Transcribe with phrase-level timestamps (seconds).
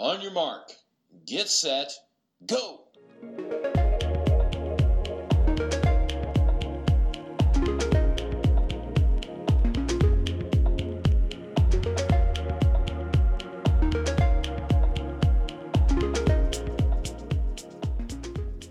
[0.00, 0.68] On your mark,
[1.26, 1.90] get set,
[2.46, 2.56] go!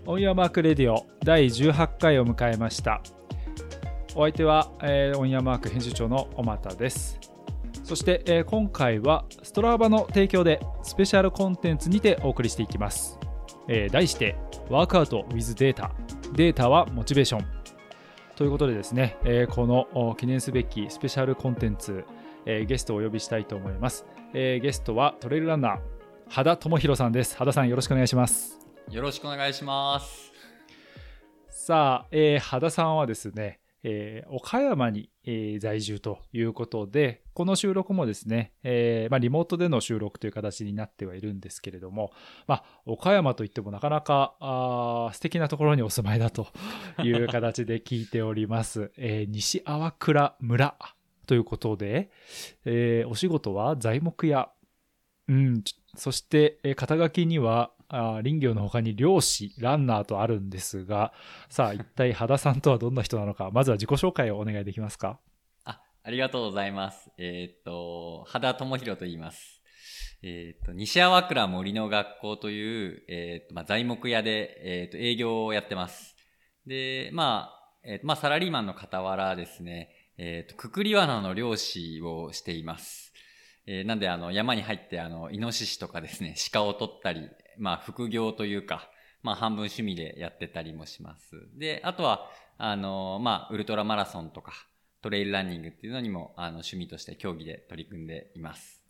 [0.06, 3.02] オンヤマークレディオ第18回を迎えました。
[4.14, 7.17] お相手は、えーオンヤマーク編集長の小俣です。
[7.88, 13.18] そして、えー今回はストラバの提供でスペシャルコンテンツにてお送りしていきます、
[13.66, 14.36] えー題して
[14.68, 15.92] ワークアウト with データ
[16.34, 17.46] データはモチベーション。
[18.36, 22.04] ということでですね、えーこのお記念すべきスペシャルコンテンツ、
[22.44, 25.78] えーゲストをお呼びしたいと思います、えーゲストはトレイルランナー
[26.28, 27.38] 羽田智弘さんです。
[27.38, 28.58] 羽田さんよろしくお願いします。
[28.90, 30.30] よろしくお願いします。
[31.48, 42.12] さあ、えー、羽田さんはですね、えー岡山に、えー在住ということで、この収録もですね、えーまあ、リモートでの収録という形になってはいるんですけれども、
[42.46, 46.48] まあ、岡山といってもなかなかあ素敵なところにお住まいだと
[47.02, 48.90] いう形で聞いております。
[48.98, 50.76] え西粟倉村
[51.26, 52.10] ということで、
[52.64, 54.50] えお仕事は材木屋、
[55.28, 55.62] うん、
[55.94, 61.12] そして、え肩書きには、あー林業の他に漁師、ランナーとあるんですが、
[61.48, 65.18] さあ、 一体、羽田さんとはどんな人なのか、まずは自己紹介をお願いできますか？
[65.64, 67.10] あ、ありがとうございます。
[67.18, 69.62] えーっと、羽田智弘と言います。
[70.22, 76.16] えーっと、西粟倉森の学校という、えーっと、まあ、材木屋で、えーっと、営業をやってます。
[76.66, 83.14] で、まあ、えーっと、まあ、サラリーマンの傍らですね、えーっと、くくり罠の漁師をしています。
[83.66, 87.28] えーなんで、あの、山に入って、あの、イノシシとかですね、鹿を取ったり、
[87.58, 88.90] まあ、副業というか、
[89.22, 91.48] まあ、半分趣味でやってたりもします。
[91.58, 94.52] で、あとは、あの、まあ、ウルトラマラソンとか、
[95.02, 98.82] トレイルランニングっていうのにも、あの、趣味として競技で取り組んでいます。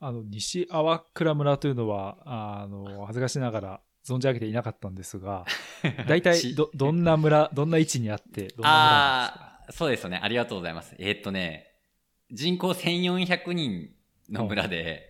[0.00, 5.44] あの、西粟倉村というのは、あの、恥ずかしながら存じ上げていなかったんですが、
[6.08, 9.44] 大体しど、どんな村、どんな位置にあって、どんな村なんですか？
[9.68, 10.18] あそうですよね。
[10.22, 10.94] ありがとうございます。
[10.98, 11.66] えーっとね、
[12.30, 13.90] 人口1400人
[14.30, 15.09] の村で、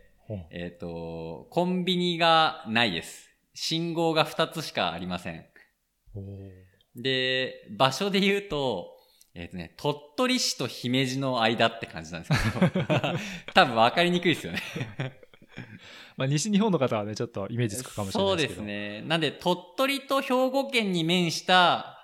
[0.50, 3.30] えーっと、コンビニがないです。
[3.54, 5.44] 信号が2つしかありません。
[6.94, 8.96] で、場所で言うと、
[9.34, 12.84] えっ、とね、鳥取市と姫路の間って感じなんですけど、
[13.54, 14.60] 多分分かりにくいですよね。
[16.16, 18.60] まあ、西日本の方はね、ちょっとイメージつくかもしれなそいうですけど。
[18.60, 19.02] ですね。
[19.02, 21.96] なんで、鳥取と兵庫県に面した、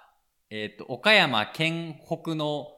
[0.50, 2.69] えっ、と、岡山県北の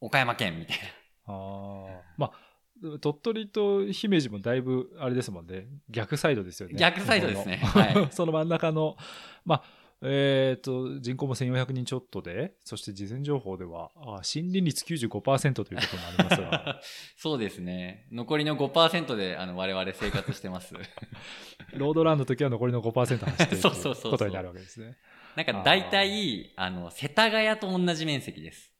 [0.00, 1.34] 岡山県みたいな。
[1.34, 2.02] ああ。
[2.16, 2.51] まあ、
[3.00, 5.66] 鳥取と姫路もだいぶ、あれですもんね。
[5.88, 6.74] 逆サイドですよね。
[6.76, 8.96] 逆サイドですねはい その真ん中の、
[9.44, 9.64] まあ、
[10.04, 16.80] えっ、と、人口も1400人ちょっとで、そして事前情報では、あ森林率95%ということもありますが、
[17.16, 18.08] そうですね。
[18.10, 20.74] 残りの5%で、あの、我々生活してます。
[21.74, 24.96] ロードランの時は残りの5%走ってるとそうそうそうそういうことになるわけですね。
[25.36, 28.72] なんか、大体、あの、世田谷と同じ面積です。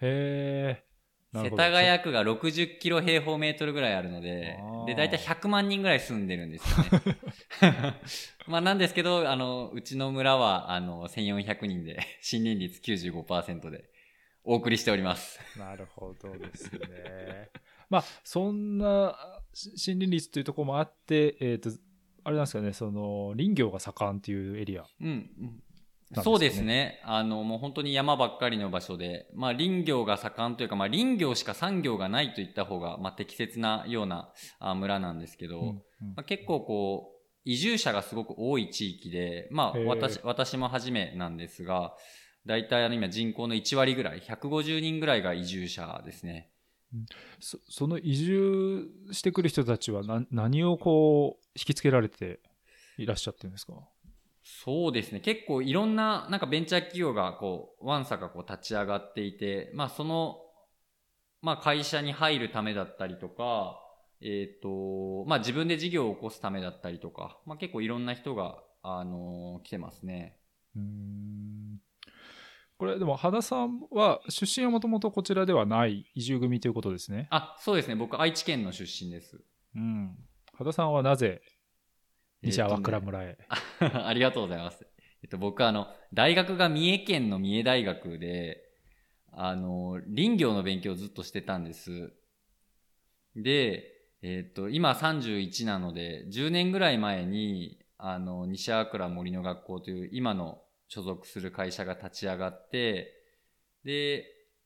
[0.00, 0.89] へえ。
[1.32, 7.16] 世田谷区が60キロ平方メートルぐらいあるのでで、大体100万人ぐらい住んでるんですよね。
[8.46, 12.00] まあなんですけど、あの、うちの村は、あの、1400人で、
[12.32, 13.90] 森林率95%で、
[14.44, 15.38] お送りしております。
[15.58, 17.50] なるほどですね。
[17.88, 21.70] まあ、そんなし森林率というところもあって、えっ、と、
[22.24, 24.86] あれなんですかね、その林業が盛んっていうエリア。
[25.00, 25.62] うん。
[26.18, 26.22] ね。
[26.24, 27.00] そうですね。
[27.04, 35.74] あの、もう本当に山ばっかりの場所で、まあ林業が盛んというか、まあ林業しか産業がないと言った方が、まあ適切なようなあ村なんですけど、うんうん。
[36.16, 41.94] まあ、結構こう、移住者がすごく多い地域で、まあ私、私も初めなんですが、
[42.46, 46.50] 大体あの今人口の1割ぐらい、150人ぐらいが移住者ですね。
[47.38, 52.40] そその移住してくる人たちは何何をこう引きつけられて
[52.98, 53.74] いらっしゃってるんですか？
[54.62, 55.20] そうですね。
[55.20, 60.38] 結構いろんな、なんかベンチャー企業がこう、ワンサがこう立ち上がっていて、まあその、
[61.40, 63.80] まあ会社に入るためだったりとか、
[64.20, 70.38] えっ、と、まあ自分で事業を起こすためだったりとか、まあ結構いろんな人が、あの来てますね。
[70.74, 71.80] うーん
[72.78, 77.28] これでも羽田さんは出身はもともとこちらではない移住組ということですね。
[77.30, 77.94] あ、そうですね。
[77.94, 79.38] 僕愛知県の出身です。
[79.76, 80.16] うん。
[80.54, 81.42] 羽田さんはなぜ
[82.42, 83.38] 西粟倉えーとね村へ、
[84.06, 84.86] ありがとうございます。
[85.22, 88.62] えっと、僕はあの、大学が三重県の三重大学で、
[89.32, 92.12] あの、林業の勉強をずっとしてたんです。
[93.36, 93.84] で、
[94.22, 103.14] えっと、今31なので、10年ぐらい前に、あの、西粟倉森の学校という今の所属する会社が立ち上がって、
[103.84, 104.24] で、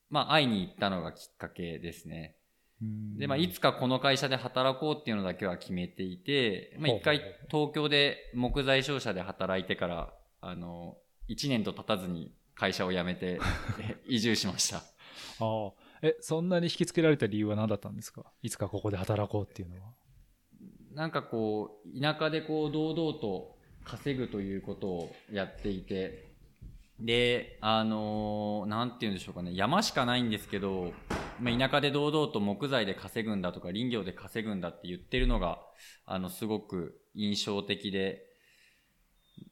[0.09, 2.37] まあ、会いに行ったのがきっかけですね。
[2.81, 7.19] で、まあ、いつかこの会社で働こうっていうのだけは決めていて、まあ、一回
[7.51, 10.97] 東京で木材商社で働いてから、あの、
[11.29, 13.41] 1年と経たずに会社を辞めて
[14.07, 14.79] 移住しました。
[14.79, 14.83] あ
[15.41, 15.73] あ。
[16.03, 18.31] え、そんなに引きつけられた理由は何だったんですか？
[18.43, 19.95] いつかここで働こうっていうのは。
[20.93, 26.34] なんかこう、田舎でこう、堂々と稼ぐということをやっていて、
[27.01, 30.93] で、あのーなんて言うんでしょうかね、山しかないんですけど、
[31.41, 35.59] まあ、田舎で堂々と木材で稼ぐんだとか林業で稼ぐんだって言ってるのが、
[36.07, 38.23] あの、すごく印象的で、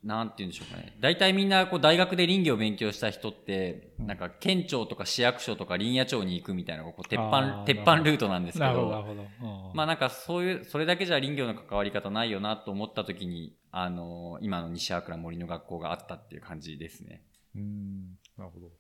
[0.05, 0.97] なんて言うんでしょうかね。
[1.01, 9.73] 大体みんなこう大学で林業を勉強した人って、なんか県庁とか市役所とか林野庁に行くみたいなこう鉄あ板、ー鉄板ルートなんですけど、なるほど。
[9.75, 17.23] まあなんかそういう、それだけじゃ林業の関わり方ないよなと思った時に、あの今の西粟倉森の学校があったっていう感じですね。
[17.55, 18.71] うん、なるほど。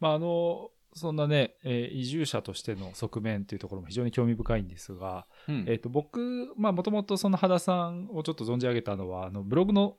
[0.00, 5.64] まあ、あの、そんなね、えー移住者としての側面っていうところも非常に興味深いんですが、うん。
[5.68, 9.96] えっ、と、僕、まあ、もともとその羽田さんをちょっと存じ上げたのは、あの、ブログの、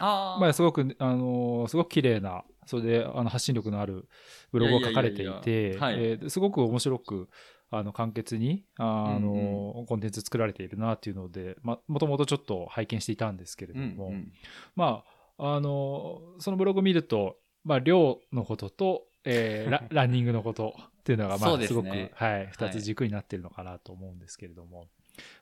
[0.00, 4.08] ああ、まあ、すごく、あの、すごく綺麗な、それで、あの、発信力のある
[4.50, 7.28] ブログを書かれていてえーすごく面白く、
[7.70, 14.32] あの、簡潔に、あの、うんコンテンツ作られているなっていうので、まあ、もともとちょっと拝見していたんですけれども、うんうん。
[14.76, 15.04] ま
[15.38, 24.88] あ、あの、そのブログを見ると、まあ、量のことと、えー ラランニングのことっていうのが、まあ、すすごねく、はい、二つ軸になってるのかなと思うんですけれども、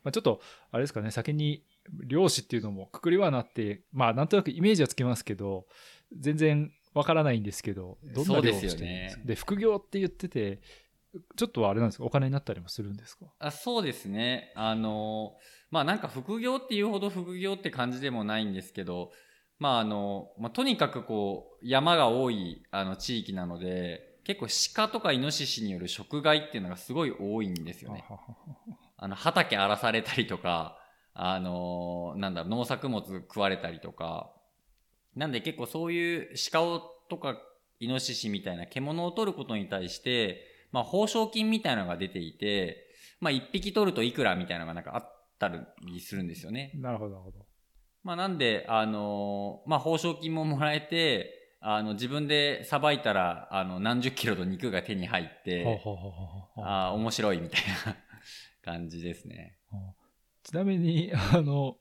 [0.05, 0.41] まあ、ちょっと、
[0.71, 1.65] あれですかね、先に、
[2.07, 5.67] 漁師っていうのもくくりはなって、まあ、なんとなくイメージはつきますけど、
[6.17, 9.21] 全然わからないんですけど、どんな漁をしてるんですか？
[9.21, 10.61] ねで、副業って言ってて、
[11.37, 13.27] ちょっとあれなんですか、お金になったりもするんですか？
[13.39, 14.53] あそうですね。
[14.57, 15.37] あの、
[15.71, 19.13] まあなんか副業っていうほど副業って感じでもないんですけど、
[19.61, 28.05] まああの、まあとにかくこう、山が多いあの地域なので、結構鹿とかイノシシによる食害っていうのがすごい多いんですよね。
[28.97, 30.77] あの、畑荒らされたりとか、
[31.15, 34.33] あのなんだろう、農作物食われたりとか、
[35.15, 37.37] なんで結構そういう鹿をとか
[37.81, 42.87] イノシシみたいな獣を取ることに対して、まあ、報奨金みたいなのが出ていて、
[43.21, 46.71] まあ、一匹取るといくらみたいなのがなんかあったりするんですよね。
[46.75, 47.50] なるほど、なるほど。
[48.03, 55.65] まあ、なんで、あのまあ、報奨金ももらえて、あの、自分でさばいたら、あの、何十キロの肉が手に入って、
[56.57, 57.97] ああ、面白いみたいな
[58.63, 59.59] 感じですね。
[60.43, 61.77] ちなみに、あの、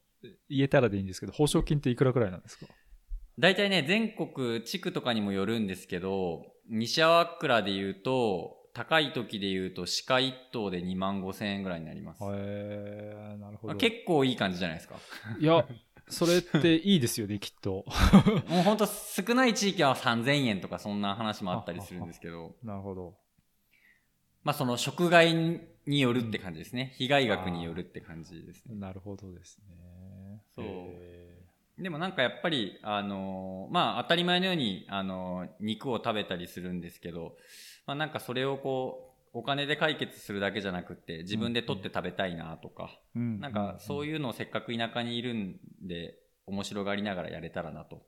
[0.49, 2.65] 言えたらでいいんですけど、報奨金っていくらくらいなんですか？
[3.37, 12.23] 大体ね、全国地区とかにもよるんですけど、西粟倉で言うと、高い時で言うと鹿1頭で2万5千円ぐらいになります。
[12.23, 13.67] へえなるほど。
[13.69, 14.95] まあ結構いい感じじゃないですか。
[15.39, 15.65] いや、
[16.09, 17.85] それっていいですよね、きっと。
[18.49, 23.17] もうほんと少ない地域は3000円とかそんな話もあったりするんですけど、 なるほど。
[24.43, 25.33] まあその食害
[25.85, 26.93] によるって感じですね。
[26.97, 28.75] 被害額によるって感じですね。
[28.75, 30.43] なるほどですね。
[30.55, 31.39] そうへ
[31.77, 37.37] でもなんかやっぱり、あのーまあ当たり前のように、あのー肉を食べたりするんですけど、
[37.85, 43.39] まあなんかそれをこう、お金で解決するだけじゃなくって、自分で取って食べたいなとか、ーうん。
[43.39, 46.15] なんかそういいうのをせっかく田舎にいるんで、
[46.45, 48.03] 面白がりながらやれたらなと。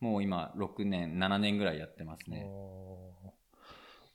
[0.00, 2.46] もう今6年、7年ぐらいやってますね。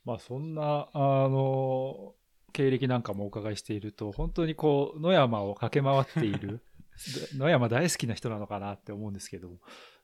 [0.03, 2.15] まあそんな、あの、
[2.53, 6.61] 経歴なんかもお伺いしていると、本当にこう、野山を駆け回っている、
[7.37, 9.57] 野山大好きな人なのかなって思うんですけども、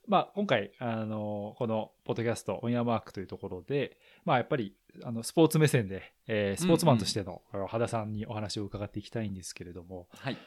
[0.07, 4.73] まあ今回、あの、このポッドキャスト、オンヤマークというところで、まあやっぱり、
[5.03, 10.37] あの、スポーツ目線で、えースポーツマンとしての、あの羽田さんにお話を伺っていきたいんですけれども、はい。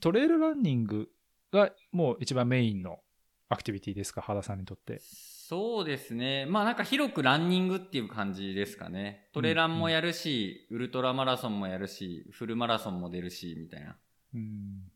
[0.00, 1.10] トレイルランニング
[1.52, 3.00] がもう一番メインの
[3.48, 5.00] アクティビティですか、羽田さんにとって？
[5.00, 6.46] そうですね。
[6.46, 9.28] まあなんか広くランニングっていう感じですかね。
[9.32, 13.96] トレランもやるし、ウルトラマラソンもやるし、フルマラソンも出るし、みたいな。
[14.34, 14.92] うん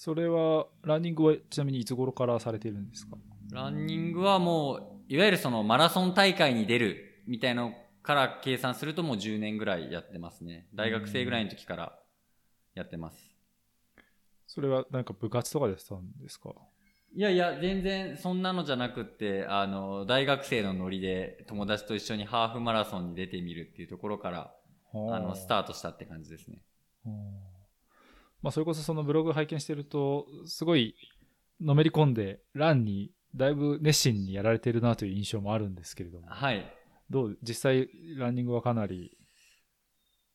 [0.00, 3.16] それは、ランニングはちなみにいつ頃からされているんですか？
[3.52, 10.66] ランニングはもう、いわゆるそのマラソン大会に出るみたいのから計算するともう10年ぐらいやってますね。
[10.74, 11.98] 大学生ぐらいの時から
[12.74, 13.18] やってます。
[14.46, 16.50] それはなんか部活とかでしたんですか？
[17.14, 24.54] いやいや、全然そんなのじゃなくって、あの、大学生のノリで友達と一緒にハーフマラソンに出てみるっていうところから、
[24.92, 26.62] あの、スタートしたって感じですね。
[27.06, 27.12] うん
[28.40, 30.94] まあ、それこそそのブログ拝見してると、すごい
[31.60, 36.64] のめり込んで、ランにだいぶ熱心にやられてるなという印象もあるんですけれども、はい。
[37.10, 39.16] どう、実際ランニングはかなり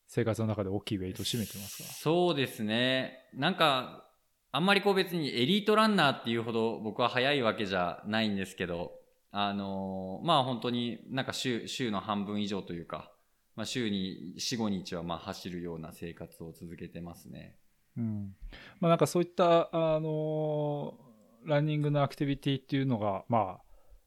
[0.08, 1.90] 生活の中で大きいウェイトを占めてますか？
[1.90, 3.14] そうですね。
[3.34, 4.08] なんか、
[4.52, 8.92] あんまりこう別にエリートランナーっていうほど僕は速いわけじゃないんですけど、
[9.32, 13.12] あのーまあ本当になんか週、週の半分以上というか、
[13.56, 17.56] まあ、週に4、5日はまあ走るような生活を続けてますね。
[17.98, 18.36] うん。
[18.80, 21.13] まあなんかそういった、あのー
[21.46, 23.62] ランニングのアクティビティっていうのが、まあ、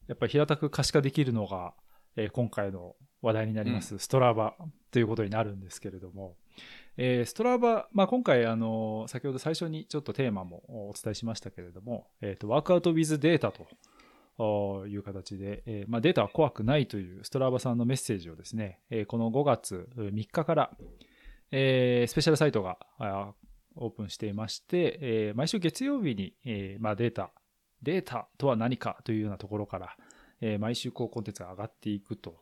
[0.07, 1.73] やっぱり平たく可視化できるのが、
[2.15, 4.55] えー今回の話題になります、ストラバ
[4.91, 6.35] ということになるんですけれども、
[6.97, 13.67] えーストラバ、まあ今回、あのー先ほど最初にちょっとテーマもお伝えしましたけれども、えっ、と、ワークアウトウィズデータと、
[14.39, 20.71] おいう形で、えーまあ、データは怖くないというストラバさんのメッセージをですね、えーこの5月3日から、
[21.51, 23.33] えースペシャルサイトがあ
[23.77, 27.31] オープンしていまして、えー毎週月曜日に、えーまあ、データ、
[27.81, 29.95] データとは何かというようなところから、
[30.41, 32.35] えー毎週こうコンテンツが上がっていくと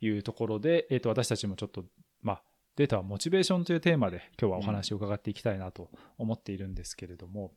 [0.00, 1.84] いうところで、えー、と私たちもちょっと、
[2.22, 2.42] まあ、
[2.76, 7.52] データはモチベーションというテーマで今日はお話を伺っていきたいなと思っているんですけれども、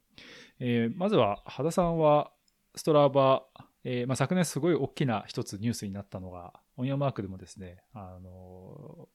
[0.60, 2.32] えまずは羽田さんは
[2.76, 3.44] ストラバ、
[3.84, 9.10] えーまあ、昨年すごい大きな一つニュースになったのが、オンヤマークでもですね、あの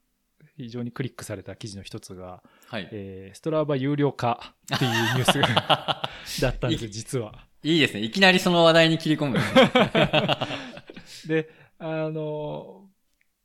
[0.56, 2.88] 非常にクリックされた記事の一つが、はい。
[2.92, 6.02] えーストラバ有料化っていうニュースが
[6.40, 7.46] だったんですよ、実は。
[7.62, 8.00] いいですね。
[8.00, 9.38] いきなりその話題に切り込む。
[11.26, 12.88] で、あの、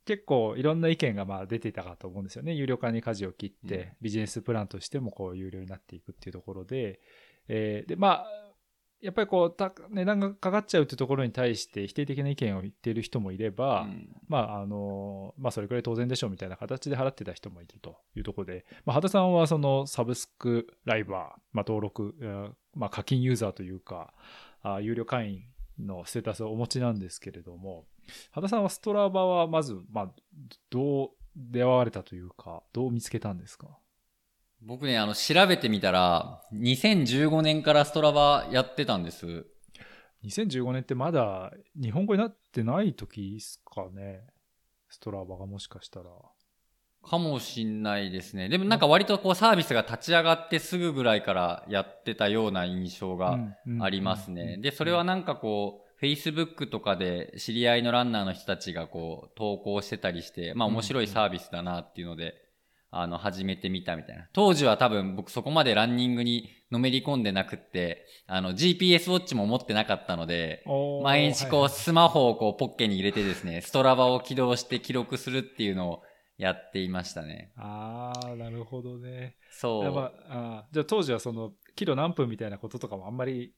[0.04, 2.54] 結構いろんな意見がまあ出ていたかと思うんですよね。
[2.54, 7.00] 有料化に舵を切って、うんビジネスプランとしてもこう有料になっていくっていうところで、
[7.48, 8.51] えーで、まあ、
[9.02, 14.08] やっぱりこう、た値段がかかっちゃうってところに対して否定的な意見を言っている人もいれば、うん。
[14.28, 24.14] まあ、あの、まあ、それくらい当然でしょうみたいな形で払ってた人もいるというところで、まあ、羽田さんはそのサブスクライバー、まあ、登録、えーまあ、課金ユーザーというか、
[24.62, 25.42] あ有料会員
[25.84, 27.86] のステータスをお持ちなんですけれども、
[28.30, 30.10] 羽田さんはストラバはまず、まあ、
[30.70, 33.66] どう出会われたというか、どう見つけたんですか？
[34.64, 39.46] 僕ね、あの、調べてみたら、2015年からストラバやってたんです。
[40.24, 44.20] 2015年ってまだ日本語になってない時ですかね
[44.88, 46.10] ストラバがもしかしたら。
[47.02, 48.48] かもしんないですね。
[48.48, 53.38] でもなんか割とこうサービスが立ち上がってすぐぐらいからやってたような印象が
[53.80, 54.58] ありますね。
[54.58, 62.41] で、それはなんかこう、Facebook とかで知り合いのランナーの人たちがこう投稿してたりして、まあ面白いサービスだなっていうので、
[62.94, 64.28] あの、始めてみたみたいな。
[64.34, 70.62] 当時は多分僕そこまでランニングにのめり込んでなくって、あの、GPS ウォッチも持ってなかったので、
[71.02, 76.02] 毎日こうはいスマホをこうポッケに入れてですね、ストラバを起動して記録するっていうのを
[76.36, 77.52] やっていましたね。
[77.56, 79.36] ああ、なるほどね。
[79.50, 79.84] そう。
[79.84, 83.54] やっぱあーじゃあ当時はその、キロ何分みたいなこととかもあんまり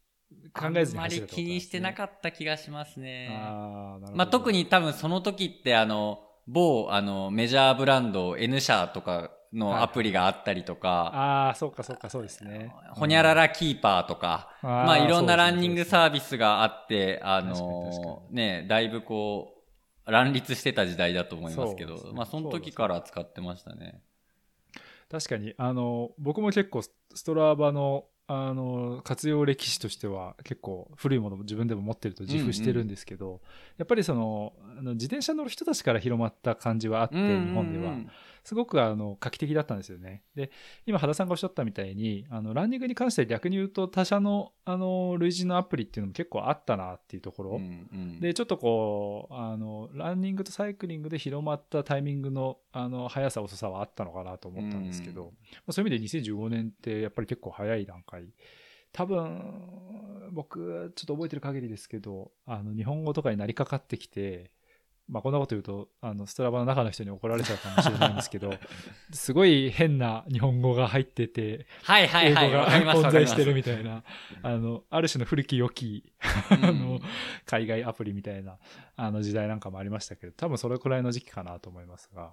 [0.52, 3.28] 考えずにあんまり気にしてなかっった気がしますね。
[3.32, 4.16] ああ、なるほど。
[4.16, 12.74] まあ、特に多分その時ってあの、某あのメジャーブランド N 社とかのアプリがあったりとか、ああ、そうかそうか、そうですね。
[12.90, 19.62] ほにゃららキーパーとか、うん、まあいろんなランニングサーービスがあって、あの、ね、だいぶこ
[20.06, 22.00] う、乱立してた時代だと思いますけど、ね。
[22.12, 24.02] まあその時から使ってましたね。
[25.08, 26.90] 確かに、あの、僕も結構ス
[27.24, 33.40] トラバの、あの、活用歴史としては結構古いものも自分でも持ってると自負してるんですけど、
[33.76, 37.94] やっぱりその、あの自転車乗る人たちから広まった感じはあって、日本では。
[38.44, 40.22] すごくあの画期的だったんですよね。
[40.34, 40.50] で、
[40.84, 47.50] 今、羽田さんがおっしゃったみたいに、あのランニングに関しては逆に言うと、他社のあの類似のアプリっていうのも結構あったなっていうところ。
[47.52, 55.34] うんうんで、ちょっとこう、あの、ランニングとサイクリングで広まったタイミングの、あの、速さ、遅さはあったのかなと思ったんですけど、うんま
[55.68, 58.24] あそういう意味で2015年ってやっぱり結構早い段階。
[58.92, 64.52] 多分、僕、ちょっと覚えてる限りですけど、あの、日本語とかになりかかってきて、
[65.06, 68.54] まあ、こんなこと言うと、あの、ストラバの中の人に怒られちゃうかもしれないんですけど、
[69.12, 72.46] すごい変な日本語が入ってて、はいはいはい。
[72.46, 74.02] 英語が混在してるわみたいな、
[74.42, 76.10] あの、ある種の古き良き、
[76.50, 77.00] あの、
[77.44, 78.58] 海外アプリみたいな、
[78.96, 82.32] あの時代なんかもありましたけど、多分それくらいの時期かなと思いますが、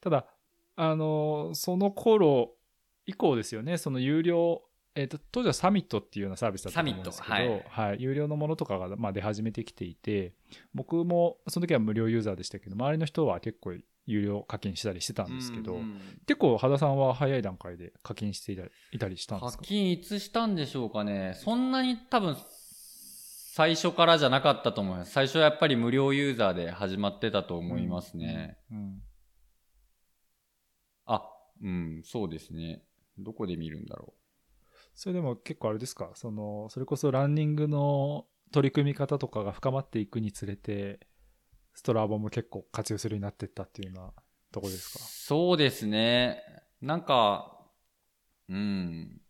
[0.00, 0.26] ただ、
[0.76, 2.54] あの、その頃
[3.04, 4.62] 以降ですよね、その有料、
[5.00, 10.34] えっ、と、当時はサミットっていうようなサービスだったと思うんですけど、サミットはい、有料のものとかが、まあ、出始めてきていて、
[10.74, 13.74] 僕もその時は無料ユーザーでしたけど、周りの人は結構
[14.06, 18.52] 有料課金したりしてたんですけど、うんうん結構、羽田さんは早い段階で課金して
[18.92, 19.64] いたりしたんで課すか？
[19.64, 21.34] 金いつしたんでしょうかね。
[21.36, 22.36] そんなに多分、
[23.54, 25.12] 最初からじゃなかったと思います。
[25.12, 28.56] 最初はやっぱり無料ユーザーで始まってたと思いますね。
[28.72, 29.02] うん
[31.06, 31.22] あ、
[31.62, 32.82] うん、そうですね。
[33.18, 34.14] どこで見るんだろ
[35.00, 36.10] それでも結構あれですか？
[36.14, 40.98] そのそれこそランニングの取り組み方とかが深まっていくにつれて
[41.72, 44.12] ストラバも結構活用するようになっていったっていうような
[44.50, 44.66] とこ。
[44.68, 45.04] ですか？
[45.04, 46.42] そうですね。
[46.80, 47.64] なんか、
[48.48, 49.20] うん。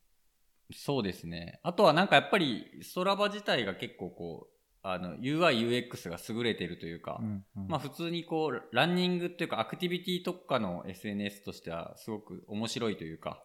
[0.72, 1.60] そうですね。
[1.62, 13.42] あとはなんかやっぱり、ストラバ自体が結構こう、あの、UI、UX が優れてるというか、うんうんまあ普通にこう、ランニングっていうかアクティビティ特化の SNS としてはすごく面白いというか、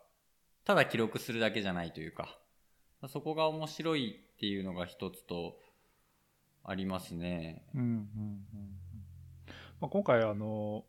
[0.66, 2.38] ただ記録するだけじゃないというか、
[3.02, 5.58] まあそこが面白いっていうのが一つと、
[6.66, 7.64] ありますね。
[7.76, 8.08] うんうんうんうん。
[9.82, 10.86] まあ、今回あの、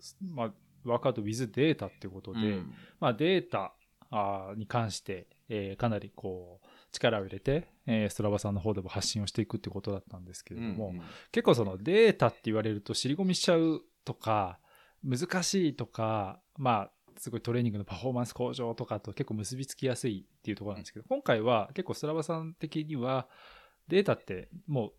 [0.00, 0.52] すまあ、
[0.84, 2.74] ワークアウト with データってことで、うん。
[3.00, 3.74] まあ、データ
[4.56, 11.02] に関して、えーかなりこう力を入れて、えーストラバさんの方でも発信をしていくってことだったんですけれども、うんうん。
[11.32, 14.58] 結構そのデータって言われると尻込みしちゃうとか
[15.04, 23.28] 難しいとかまあすごいトレーニングのパフォーマンス向上とかと結構結びつきやすいっていうところなんですけど今回は結構ストラバさん的には
[23.88, 24.92] データってもう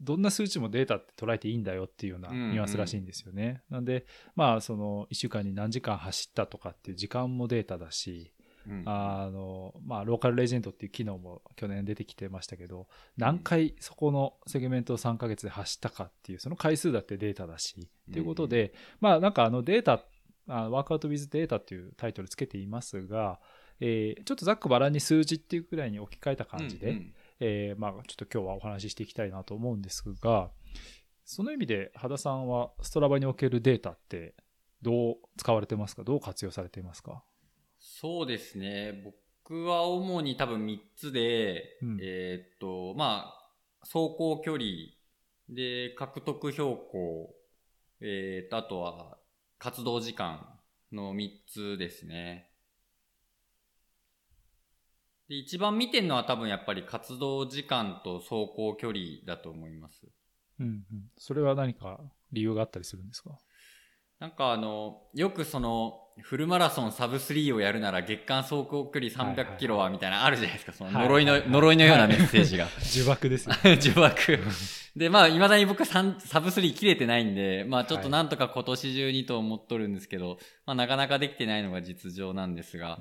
[0.00, 2.50] どんな数値もデータって捉えていいんだよっていうようなうんうん。
[2.52, 3.62] ニュアンスらしいんですよね。
[3.68, 8.32] なんでまあその1週間に何時間走ったとかっていう時間もデータだし
[8.68, 8.82] うん。
[8.86, 20.04] あの、まあ、ローカルレジェンドっていう機能も去年出てきてましたけど、何回そこのセグメントを3ヶ月で走ったかっていう、その回数だってデータだし、ということで、まあ、なんかあのデータ、あ
[20.54, 23.40] ワークアウトウィズデータっていうタイトルつけていますが、
[23.80, 27.14] えーちょっとざっくばらんに数字っていうくらいに置き換えた感じで、うんうん。
[27.40, 30.50] えーまあ、ちょっと今日はお話ししていきたいなと思うんですが、
[31.24, 34.34] その意味で、羽田さんはストラバにおけるデータって
[34.82, 36.04] どう使われてますか？
[36.04, 37.22] どう活用されていますか？
[37.78, 39.02] そうですね。
[39.46, 41.98] 僕は主に多分3つで、うん。
[42.02, 44.64] えーっと、まあ、走行距離、
[45.48, 47.34] で、獲得標高、
[48.00, 49.18] えーっと、あとは
[49.60, 50.58] 活動時間
[50.90, 52.50] の3つですね。
[55.28, 60.08] で、一番見てるのは多分やっぱり活動時間と走行距離だと思います。
[60.58, 60.84] うんうん。
[61.18, 62.00] それは何か
[62.32, 63.38] 理由があったりするんですか？
[64.18, 70.72] なんかあの、よくその、フルマラソンサブ3をやるなら月間走行距離300キロはみたいなあるじゃないですか。
[70.72, 72.68] その呪いの、呪いのようなメッセージが。
[72.94, 73.54] 呪縛ですよ。
[73.64, 74.38] 呪縛。
[74.96, 82.98] で、まあ、未だに僕サブ3切れてないんで、まあちょっとなんとか今年中にと思っとるんですけど、まあなかなかできてないのが実情なんですが、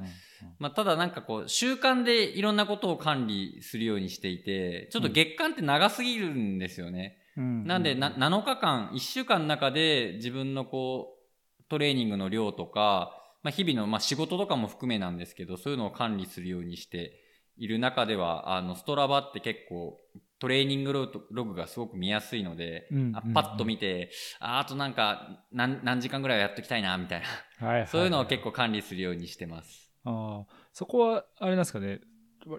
[0.60, 7.17] まあただなんかこう、習慣でいろんなことを管理するようにしていて、ちょっと月間って長すぎるんですよね。
[7.38, 17.13] うんなんで、な、7日間、1週間の中で自分のこう、トレーニングの量とか、まあ、日々の、まあ、仕事とかも含めなんですけど、そういうのを管理するようにして
[17.58, 19.97] いる中では、あの、ストラバって結構、
[20.39, 27.21] トレーニングログログがすごく見やすいので、うんあパッと見て、ああとなんか、何、何時間ぐらいはやっときたいな、みたい
[27.60, 27.67] な。
[27.67, 29.91] はいはいそういうのを結構管理するようにしてます。
[30.06, 31.99] ああそこはあれなんですかね。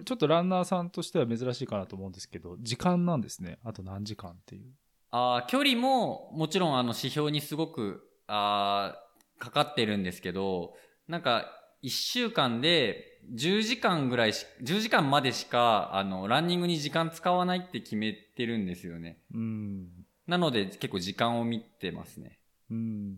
[0.04, 3.58] ちょっとランナーさんとしては珍しいかなと思うんですけど時間なんですね。
[3.64, 4.72] あと何時間っていう。
[5.10, 9.09] あー距離ももちろんあの指標にすごくあー
[9.40, 10.76] かかってるんですけど、
[11.09, 11.46] なんか
[11.83, 19.18] 1週間で10時間ぐらいし、10時間までしかあのランニングに時間使わないって決めてるんですよね。
[19.35, 19.88] うん
[20.26, 22.38] なので結構時間を見てますね。
[22.70, 23.16] うん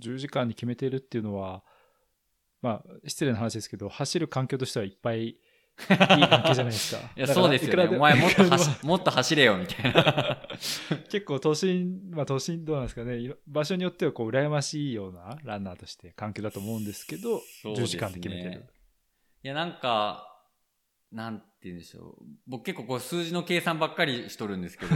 [0.00, 1.62] 10時間に決めてるっていうのは
[2.62, 5.36] まあ失礼な話ですけど走る環境としてはいっぱい
[5.90, 7.96] いい環境じゃないですか いや、そうですよね。
[7.96, 10.42] お前もっと走、 もっと走れよ、みたいな。
[11.10, 18.66] 結構都心、まあ都心どうなんですかね、場所によってはこう羨ましいようなランナーとして環境だと思うんですけど、10そうです時間で決めてる。
[19.42, 20.30] いや、なんか、
[21.12, 22.24] なんて言うんでしょう。
[22.46, 24.94] 僕結構こう数字の計算ばっかりしとるんですけど、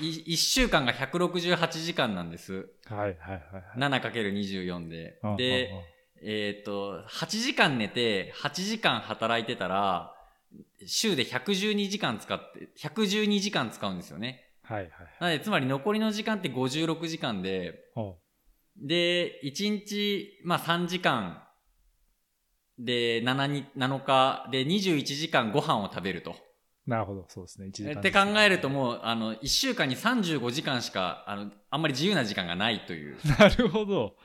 [0.00, 2.68] い1週間が168時間なんです。
[2.86, 3.40] はいはいはい
[3.78, 4.00] はい。
[4.00, 5.36] 7×24 でうん。
[5.36, 5.70] で、
[6.22, 10.14] えっ、と、8時間寝て、8時間働いてたら、
[10.86, 14.46] 週で112時間使って、112時間使うんですよね。
[14.62, 18.86] はいはいなので、つまり残りの時間って56時間で、はい。
[18.86, 21.42] で、1日、まあ3時間
[22.78, 26.36] で7に、7日で21時間ご飯を食べると。
[26.86, 27.68] なるほど、そうですね。
[27.68, 33.18] 1時間って考えるともう、あの、1週間に35時間しか、あの、あんまり自由な時間がないという。
[33.38, 34.16] なるほど。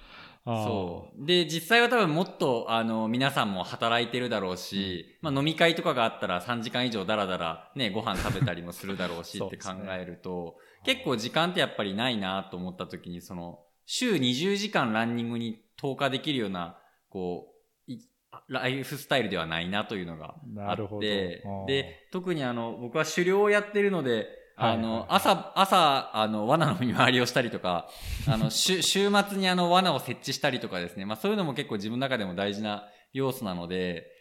[0.46, 1.26] そう。
[1.26, 16.78] で、実際は多分もっと、あの、皆さんも働いてるだろうし、まあ飲み会とかがあったら3時間以上ダラダラね、ご飯食べたりもするだろうしって考えると、結構時間ってやっぱりないなと思った時に、その、週20時間ランニングに投下できるような、
[17.10, 17.48] こ
[17.88, 18.00] う、い
[18.48, 21.00] ライフスタイルではないなというのがあなるほど。
[21.00, 24.28] ってで、特にあの、僕は狩猟をやってるので、
[24.58, 27.90] あの、朝、朝、あの、罠の見回りをしたりとか、
[28.28, 31.06] あの、週、週末にあの、罠を設置したりとかですね。
[31.06, 34.12] まあそういうのも結構自分の中でも大事な要素なので、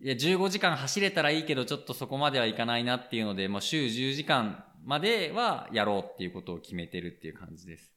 [0.00, 7.92] いや、15時間走れたらいいけど、ちょっとそこまではいかないなっていうので、もう週10時間まではやろうっていうことを決めてるっていう感じです。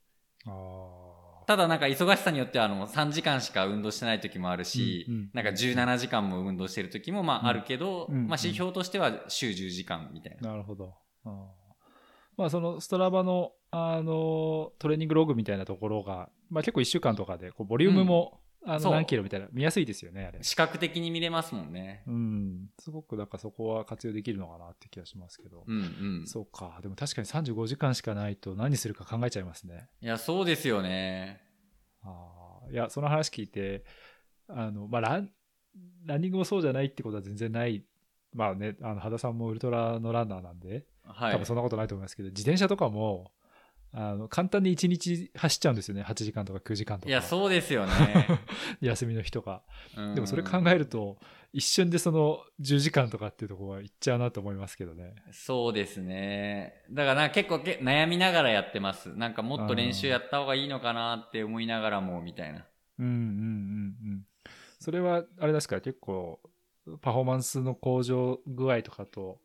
[1.48, 10.50] ただなんか忙しさによってはあの、3時間しか運動してない時もあるし、うんうんなんか17時間も運動してる時もまああるけど、うんうんまあ指標としては週10時間みたいな。
[10.52, 10.94] なるほど。
[11.26, 11.67] あー
[12.38, 20.40] まあ、そのストラバの、あの、トレーニングログみたいなところが、まあ、結構1週間とかで、こう、ボリュームも、あの、そう何キロみたいな、見やすいですよね、あれ。
[20.44, 22.04] 視覚的に見れますもんね。
[22.06, 22.70] うん。
[22.80, 25.64] すごく、なんかそこは活用できるのかなって気がしますけど。
[25.66, 26.28] うんうん。
[26.28, 26.78] そうか。
[26.82, 29.90] でも確かに35時間しかないと何するか考えちゃいますね。
[30.02, 31.42] いや、そうですよね。
[32.04, 32.72] ああ。
[32.72, 33.84] いや、その話聞いて、
[34.48, 35.32] あの、まあ、ラン、
[36.06, 37.84] ランニングもそうじゃないってことは全然ない。
[38.34, 41.32] まあね、あの、羽田さんもウルトラのランナーなんで、はい。
[41.34, 43.32] 多分そんなことないと思いますけど、自転車とかも、
[43.94, 46.04] あの、簡単に1日走っちゃうんですよね。
[46.04, 47.10] 8時間とか9時間とか。
[47.10, 47.94] いや、そうですよね。
[48.82, 49.64] 休みの日とか。
[49.96, 51.18] うんでもそれ考えると、
[51.54, 55.16] 一瞬でその10時間とかっていうところは行っちゃうなと思いますけどね。
[55.32, 56.84] そうですね。
[56.92, 59.16] だからなんか結構け悩みながらやってます。
[59.16, 62.66] なんかもっと練習やった方がいいのかなって思いながらも、みたいな。
[63.00, 64.26] うんうんうんうん。
[64.80, 66.40] それは、あれですか、結構、
[67.02, 69.40] パフォーマンスの向上具合とかと、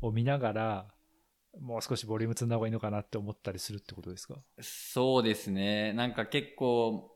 [0.00, 0.86] を見ながら、
[1.60, 4.36] もう少しボリューム積んだ方がいいのかなって思ったりするってことですか？
[4.60, 5.92] そうですね。
[5.92, 7.14] なんか結構、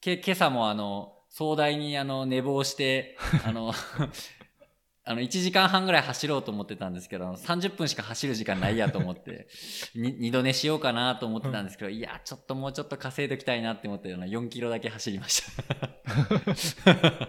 [0.00, 3.16] け、今朝もあの、壮大にあの、寝坊して、
[3.46, 3.72] あの、
[5.04, 9.48] あの、1時間半ぐらい走ろうと思ってたんですけど、あの30分しか走る時間ないやと思って、
[9.96, 15.42] に二度寝しようかなと思ってたんですけど、 いや、ちょっともうちょっと稼いでおきたいなって思って、あの4キロだけ走りまし
[16.84, 17.28] た。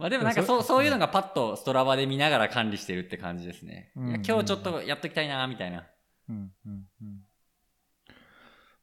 [0.00, 3.92] まあでもなんかそう、そういうのがパッとストラバで見ながら管理してるって感じですね。
[3.96, 5.86] うんいや今日ちょっとやっときたいな、みたいな。
[6.28, 7.20] うんうんうん。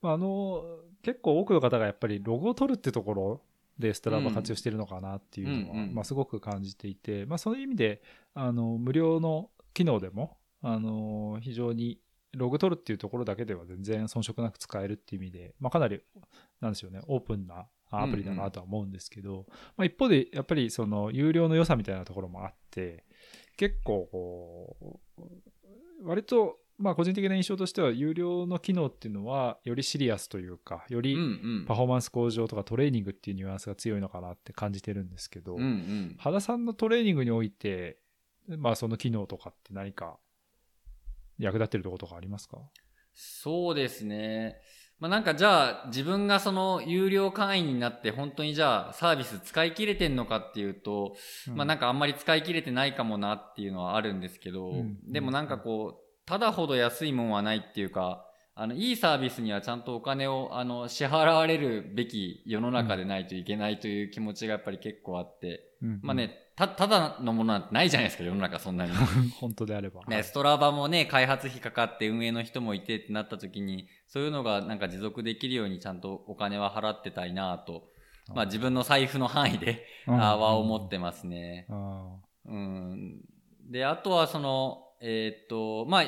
[0.01, 0.63] まあ、あの、
[1.01, 3.41] 結構多くの方がやっぱりロゴを取るってところ
[3.79, 8.03] でストラバ活用してるのかなっていうのは、うんうんうんまあ、すごく感じていて、まあ、そういう意味で、
[8.35, 11.99] あの、無料の機能でも、あの、非常に
[12.33, 16.01] ログ取るっていうところだけでは全然遜色なく使えるっていう意味で、まあ、かなり、
[16.61, 19.45] なんでしょうね、オープンなアプリだなとは思うんですけど、
[19.77, 23.05] まあ、一方で、やっぱりその、有料の良さみたいなところもあって、
[23.55, 31.23] 結構こう、割と、まあ個人的な印象としては、有料の機能っていうのは、よりシリアスというか、よりうんう
[31.63, 31.65] ん。
[31.65, 36.15] パフォーマンス向上とかトレーニングっていうニュアンスが強いのかなって感じてるんですけど、うんうん。
[36.19, 37.97] 原さんのトレーニングにおいて、
[38.47, 40.19] まあその機能とかって何か
[41.39, 42.59] 役立ってるところとかありますか？
[43.13, 44.57] そうですね。
[44.99, 51.15] まあなんかじゃあ自分がその有料会員になって本当にじゃあサービス使い切れてんのかっていうと、
[51.53, 54.97] まあなんか、かあんまり使い切れてないかもなっていうのはあるんですけど、うん。
[55.11, 65.99] でもなんかこう、ただほど安いもんはないっていうか、あの、いいサービスにはちゃんとお金を、あの、支払われるべき世の中でないといけないという気持ちがやっぱり結構あって、うん。
[66.01, 68.91] まあね、た、ただのものなんてないじゃないですか、世の中そんなに。
[69.39, 70.01] 本当であれば。
[70.07, 77.89] ね、ストラバもね、開発費かかって運営の人もいてってなった時に、そういうのがなんか持続できるようにちゃんとお金は払ってたいなと、
[78.33, 81.67] まあ自分の財布の範囲で、うんあーは思ってますね。
[81.69, 82.15] あ
[82.45, 83.21] うん。
[83.69, 86.03] で、あとはその、えーっと、まあ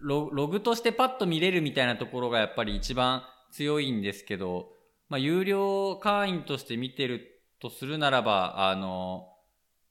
[0.00, 4.72] ロ、ログとしてパッと見れるみたいなところがやっぱり一番強いんですけど、
[5.08, 9.28] まあ、有料会員として見てるとするならば、あの、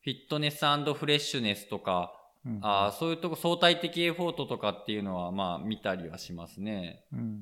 [0.03, 7.03] フィットネスフレッシュネスとか、ーうんあーそういうとこ、相対的エフォートとかっていうのは、まあ、見たりはしますね。
[7.13, 7.35] うんうんうん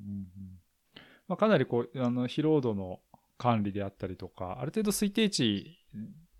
[1.30, 3.00] まあ、かなりこうあの疲労度の
[3.38, 5.78] 管理であったりとかある程度推定値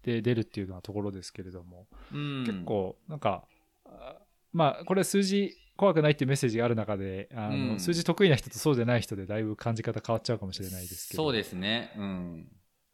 [0.04, 2.44] で出るっていうようなところですけれども、うん。
[2.46, 3.46] 結構なんか
[3.86, 4.18] あ
[4.52, 11.94] まあこれ数字怖くないっていうメッセージがある中であの、うん数字得意な人とそうじゃない人でだいぶ感じ方変わっちゃうかもしれないですけどそうですね。
[11.98, 12.48] うん。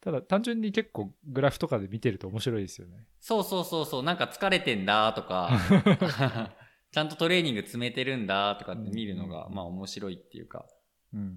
[0.06, 3.08] ただ単純に結構グラフとかで見てると面白いですよね。
[3.18, 5.50] そうそうそうそう、なんか疲れてんだとか、
[6.92, 10.64] ちゃんとトレーニング詰めてるんだとかって見るのが、うんまあ面白いっていうか。
[11.12, 11.36] うんうんうん。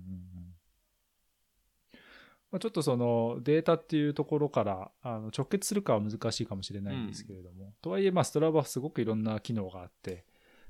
[2.51, 10.25] まあ、ちょっとそのデータっていうところからあの直結するかは難しいかもしれないんですけれども、とはいえまあストラバはすごくいろんな機能があって。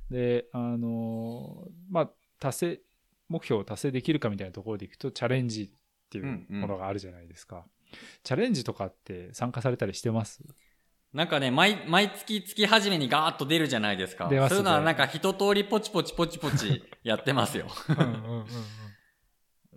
[0.09, 2.81] であのまあ達成
[3.27, 5.69] 目標を達成できるかみたいなところでいくとチャレンジっ
[6.09, 7.65] ていうものがあるじゃないですか、
[8.23, 10.41] チャレンジとかって参加されたりしてます？
[11.13, 14.27] なんかね、毎、毎月月始めにガーッと出るじゃないですか。
[14.29, 17.67] 出ますねそういうのはなんか一通りポチポチポチポチ やってますよ。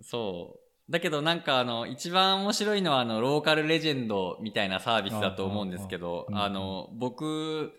[0.01, 0.91] そう。
[0.91, 7.71] だけどなんかあの、一番面白いのはあの、ローカルレジェンドみたいなサービスだと思うんですけど、あの、僕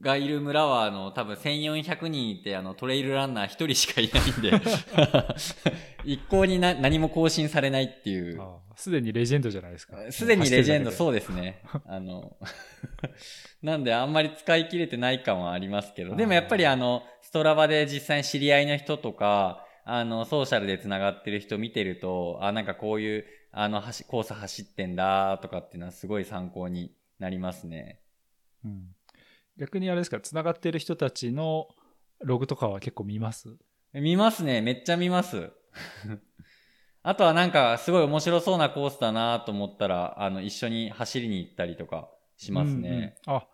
[0.00, 4.52] がいる村はあの、多分1400人いてあの、トレイルランナー一人しかいないんで、
[6.04, 8.40] 一向にな何も更新されないっていう。
[8.74, 11.62] すでにレジェンドじゃないですかすでにレジェンド、うそうですね。
[11.86, 12.36] あの、
[13.62, 28.00] なんであんまり使い切れてない感はありますけど、でもやっぱりあの、ストラバで実際に知り合いの人とか、あの、ソーシャルで繋がってる人見てると、あ、なんかこういう、あの、走コース走ってんだとかっていうのはすごい参考になりますね。
[28.64, 28.94] うん
[29.58, 31.68] 逆にあれですか、つながっている人たちの、
[32.20, 33.56] ログとかは結構見ます？
[33.92, 34.60] 見ますね。
[34.60, 35.50] めっちゃ見ます。
[37.04, 42.88] あとはなんか、すごい面白そうなコースだなと思ったら、あの、一緒に走りに行ったりとかしますね。
[43.26, 43.46] うんうんあ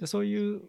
[0.00, 0.60] でそういう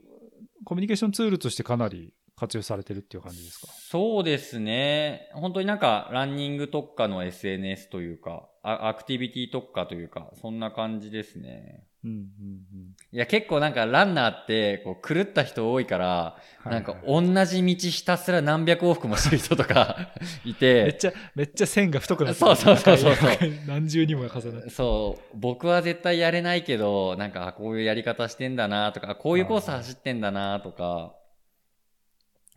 [0.66, 3.68] コミュニケーションツールとしてかなり活用されてるっていう感じですか？
[3.72, 5.30] そうですね。
[5.34, 11.88] 本当になんか、ランニング特化の SNS というか、あアクティビティ特化というか、そんな感じですね。
[12.06, 12.96] うんうんうん。
[13.12, 20.12] いや、結構なんか、ランナーって、こう、狂った人多いから、なんか、同じ道ひたすら何百往復もしてる人とか
[20.46, 23.30] い、めってちゃめっちゃ線が太くなってそうそうそうそうそう。
[23.66, 24.70] 何重にも重なって。
[24.70, 31.16] そう、僕は絶対やれないけど、なんか、あこういうやり方してんだなとか、あこういうコース走ってんだなとか、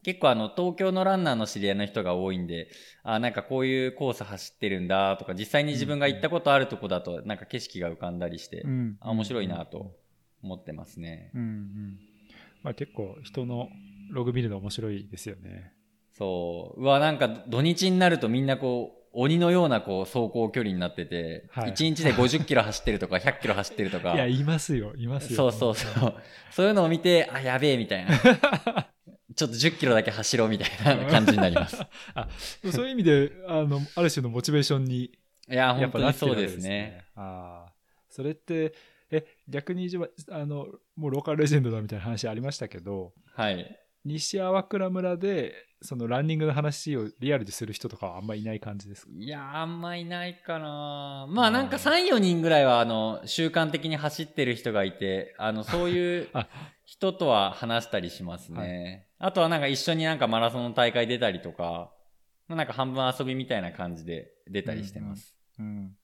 [0.08, 2.68] 結構あの、東京のランナーの知り合いの人が多いんで、
[3.02, 9.94] あなんかこういうコース走ってるんだとか、実際に自分が行ったことあるとこだと、なんか景色が浮かんだりして、うんあ面白いなと
[10.42, 11.30] 思ってますね。
[11.34, 11.98] うんうん
[12.62, 13.68] まあ、結構人の
[14.10, 15.74] ログ見るの面白いですよね
[16.14, 16.80] そう。
[16.80, 24.14] うわ、なんか土日になるとみんなこう、鬼のようなこう走行距離になってて、はい1日で50キロ走ってるとか 100キロ走ってるとか。
[24.14, 26.14] いやいますよいますよそうそうそう。
[26.50, 28.88] そういうのを見て、あ、やべえ、みたいな。
[29.38, 31.80] ちょっと10キロだけ走ろうみたいな感じになります。
[32.14, 32.28] あ
[32.72, 35.10] そういう意味であのある種のモチベーションにい
[35.46, 37.04] や、や本当にそうでわけですすねね。
[37.14, 37.72] ああ
[38.08, 38.74] それって
[39.12, 39.88] え逆に
[40.30, 43.78] あのもうローカルレジェンドだみたいな話ありましたけどはい。
[44.08, 49.12] 西粟倉村でそのランニングの話をリアルでする人とかはあんまいない感じですか？
[49.16, 56.48] いや、あんまいないかなまあなんか3、4人ぐらいは、あの、習慣的に走ってる人がいて、あの、そういうあ
[56.84, 59.06] 人とは話したりしますね。
[59.18, 61.92] あとはなんか一緒になんかマラソンの大会出たりとか、
[62.48, 65.36] まあなんか半分遊びみたいな感じで出たりしてます。
[65.58, 65.96] うん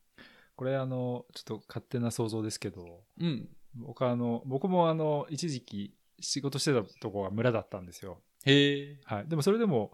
[0.57, 3.49] これあのちょっと勝手な想像ですけどうん。
[3.75, 9.01] 僕はあの僕もあの一時期仕事してたとこが村だったんですよへえ。
[9.05, 9.93] はい、でもそれでも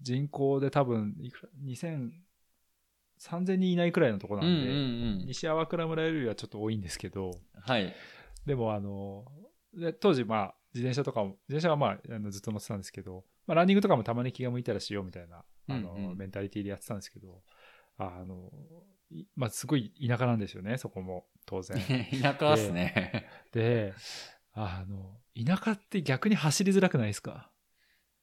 [0.00, 2.10] 人口で多分いくら2000
[3.20, 4.80] 3000人いないくらいのとこうなんんで、うんう
[5.24, 5.26] ん。
[5.26, 7.94] 西粟倉村よりはちょっと多いんですけどはい。
[8.46, 9.24] でもあの
[9.74, 17.42] で当時まあ自転車とかも自転車はまああのずっと乗ってたんですけど、まあ、ランニングとかもたまに気が向いたらしようみたいなあの、うんうんメンタリティでやってたんですけど
[17.98, 18.50] あの
[19.10, 21.78] いまあすごい田舎なんですよねそこも当然
[22.22, 23.26] 田舎っすね。
[23.52, 23.94] で
[24.52, 27.50] あの田舎って逆に走りづらくないですか？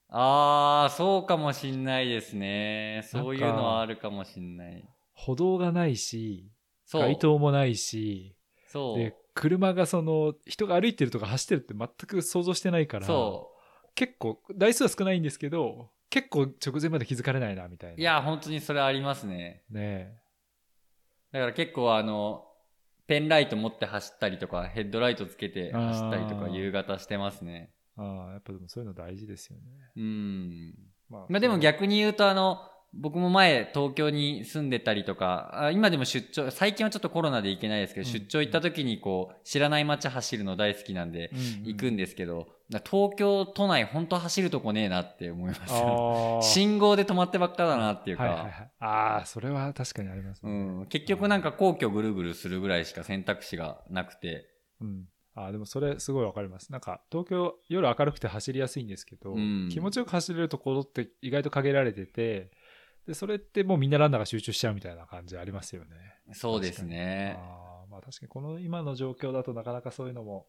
[0.10, 3.02] ああ、そうかもしんないですね。
[3.12, 4.88] そういうのはあるかもしんない。
[5.14, 6.52] 歩道がないし。
[6.92, 8.36] 街灯もないし
[8.68, 9.00] そう。
[9.00, 13.52] で車がその人が歩いてるとか走ってるって全く想像してないからそ
[13.96, 18.00] 結構台数は少ないんですけど結構直前まで気づかれないなみたいなう。
[18.00, 19.64] いや、本当にそれありますね。
[19.72, 20.22] ね
[21.32, 22.46] だから結構あの、
[23.08, 27.72] ペンライト持って走ったりとか、ヘッドライトつけて走ったりとか、夕方してますね。
[27.98, 29.63] ああやっぱでもそういうの大事ですよね
[29.96, 30.76] うん。
[31.10, 32.60] まあまあでも逆に言うとあの、
[32.98, 38.14] 僕も前東京に住んでたりとか、あ今でも出張、最近はちょっとコロナで行けないですけど、うん。
[38.14, 41.30] 出張行った時にこう、知らない街走るの大好きなんで、
[41.64, 48.72] 行くんでですけど、だから東京都内本当走るとこねえなって思います信号で止まってばっかだなっていうか、はいはいはい。
[48.80, 50.52] ああそれは確かにありますね。
[50.52, 54.48] うん、結局なんか皇居ぐるぐるするぐらいしか選択肢がなくて、
[54.82, 55.06] うん。
[55.38, 56.72] あーでもそれすごいわかります。
[56.72, 59.70] なんか東京夜明るくて走りやすいんですけど、うん。
[59.72, 62.52] 気持ちよく走れるところって意外と限られてて
[63.08, 65.89] でそれってもうみんなランナーが集中しちゃうみたいな感じありますよね。
[66.34, 67.38] そうですね。
[67.39, 70.48] あーまあ確かにこの今の状況だとなかなかそういうのも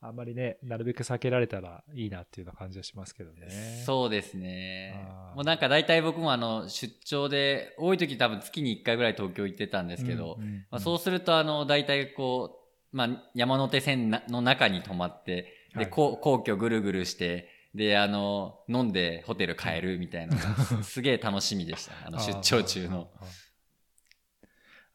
[0.00, 3.82] あんまりねなるべく避けられたらいいなっていうような感じはしますけどね。
[3.86, 4.94] そうですね。
[5.34, 12.60] もうなんか大体僕もあの出張で、多い時多分月に1回ぐらい東京行ってたんですけど、うんうんうんまあ、そうするとあの大体こ
[12.92, 15.90] う、まあ、山手線なの中に泊まって、で、はい。
[15.90, 21.92] こう皇居ぐるぐるして、で、あの、飲んでホテル帰るみたいなのが、すげえ楽しみでした。
[22.06, 23.10] あの出張中の。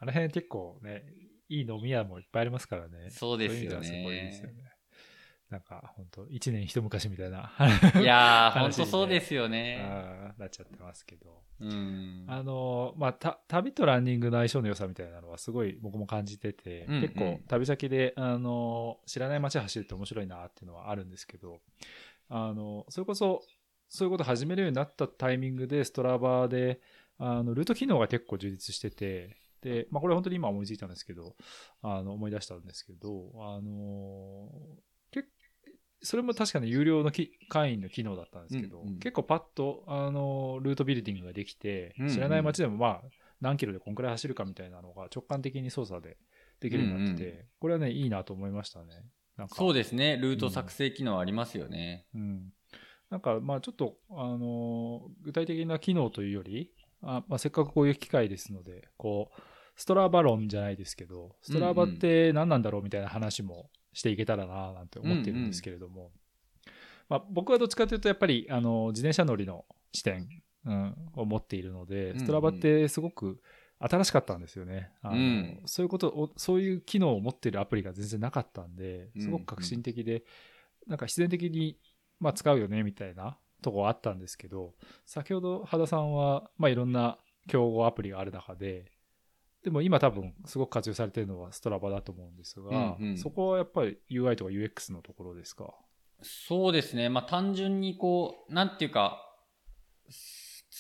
[0.02, 1.04] あの辺結構ね、
[1.50, 3.10] いい飲み屋もいっぱいありますからね。
[3.10, 4.70] そうですよねそういう意味ではすごいですよね。
[5.50, 7.52] なんか、本当一年一昔みたいな。
[8.00, 9.80] いやー、ほ ん話にねとそうですよね。
[10.38, 11.42] なっちゃってますけど。
[11.60, 12.26] うん。
[12.28, 21.62] あのまあ、た旅とランニングの相性の良さみたいなのはすごい僕も感じてて、うんうん結構旅先で、あの知らない街走るって面白いなっていうのはあるんですけど、
[22.30, 23.42] あのそれこそ
[23.88, 26.80] そういうこと始めるようになったタイミングでストラバで
[27.18, 31.36] あのルート機能が結構充実しててで、まあ、これ本当に今思いついたんですけど
[31.82, 34.48] あの思い出したんですけどあの
[35.12, 35.26] け
[36.02, 39.00] それも確かに有料のき会員の機能だったんですけど、うんうん。
[39.00, 42.14] 結構パッとあのルートビルディングができて、うんうん。
[42.14, 43.02] 知らない街でもまあ
[43.42, 46.18] 何キロでこんくらい走るかみたいなのが直感的に操作で
[46.62, 47.46] できるようになってて、うん。
[47.60, 49.04] これはねいいなと思いましたね
[49.40, 49.56] なんか。
[49.56, 50.18] そうですね。
[50.18, 52.06] ルート作成機能ありますよね。
[52.14, 52.54] うん、
[53.10, 56.72] なんかまあちょっと、あのー具体的な機能というより、
[57.02, 59.42] あまあ、せっかくこういう機会ですので、こう、
[59.76, 66.12] ストラバ論じゃないですけど、ストラバって何なんだろうみたいな話もしていけたらななんて思ってるんですけれども、
[67.08, 70.28] まあ、僕はどっちかというとやっぱりあの自転車乗りの視点、
[70.66, 73.40] うん、を持っているので、ストラバってすごく
[73.80, 74.92] 新しかったんですよね。
[75.02, 80.24] あのうんそういうことを、そういう機能を持っているアプリが全然なかったんで、すごく革新的で、
[80.88, 81.78] なんか必然的に、
[82.20, 84.74] まあ、使うよねみたいなとこあったんですけど、
[85.06, 88.92] 先ほど羽田さんは、まあ、いろんな競合アプリがある中で、
[89.64, 95.74] でも今多分すごく活用されてるのはストラバだと思うんですが、うんうんそこはやっぱり UI とか UX のところですか？
[96.22, 97.08] そうですね。
[97.10, 99.29] まあ単純にこう、なんていうか、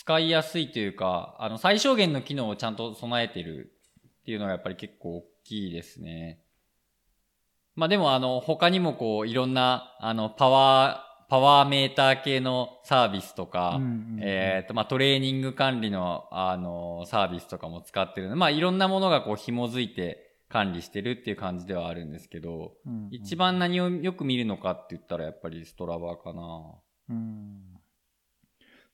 [0.09, 3.71] 使いやすいというか、あの、最小限の機能をちゃんと備えてる
[4.07, 6.41] っていうのがやっぱり結構大きいですね。
[7.75, 26.41] まあでもあの、他にもこう、いろんな、あの、パワー、パワーメーター系のサービスとか、うんうんうんえっ、と、まあトレーニング管理の、あの、サービスとかも使ってるので、まあいろんなものがこう、紐づいて管理してるっていう感じではあるんですけど、うんうん一番何をよく見るのかって言ったらやっぱりストラバかな。
[27.09, 27.68] うん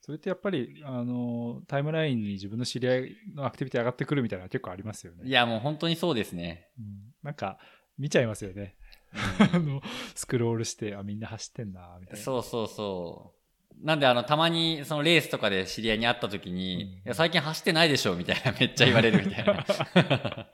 [0.06, 5.28] それってやっぱり、あの、タイムラインに自分の知り合いのアクティビティ上がってくるみたいなの結構ありますよね。
[5.28, 6.70] いやもう本当にそうですね。
[6.78, 6.86] うん
[7.24, 7.58] なんか、
[7.98, 8.76] 見ちゃいますよね。
[9.52, 9.82] あの、
[10.14, 12.24] スクロールして、あ、みんな走ってんな、みたいな。
[12.24, 13.34] そうそうそ
[13.82, 13.84] う。
[13.84, 19.66] なんであの、たまにそのレースとかで知り合いに会った時に、うんいや最近走ってないでしょみたいなめっちゃ言われるみたいな。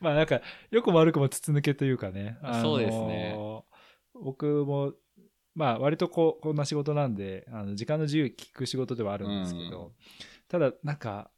[0.00, 2.36] まあなんか、よくも悪くも筒抜けというかね。
[2.60, 3.38] そうですね。
[4.12, 4.92] 僕も、
[5.54, 9.92] まあ割とこう、こんな仕事なんで、あの時間の自由聞く仕事ではあるんですけど、うん
[10.48, 11.30] ただなんか、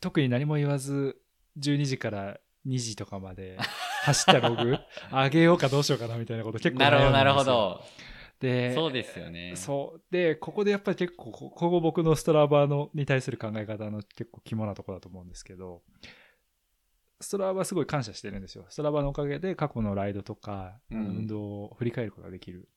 [0.00, 1.20] 特に何も言わず、
[1.58, 3.58] 12時から2時とかまで
[4.02, 4.76] 走ったログ、
[5.12, 7.44] 上げようかどうしようかなみたいなこと結構なるほど、なるほ。
[7.44, 7.82] ど。
[8.40, 9.52] で、そうですよね。
[9.54, 10.02] そう。
[10.10, 15.82] で、ここでやっぱり結構、こここ僕のストラバのに対する考え方の結構肝なところだと思うんですけど、
[17.20, 18.64] ストラバすごい感謝してるんですよ。
[18.68, 22.68] ストラバのおかげで過去のライドとか、うん運動を振り返ることができる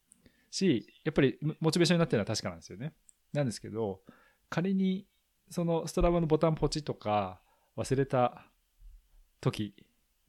[0.51, 2.93] し、やっぱりモチベーションになってるのは確かなんですよね。
[3.31, 4.01] なんですけど、
[4.49, 5.07] 仮に
[5.49, 7.41] そのストラバのボタンポチとか
[7.77, 8.45] 忘れた
[9.41, 9.75] 時、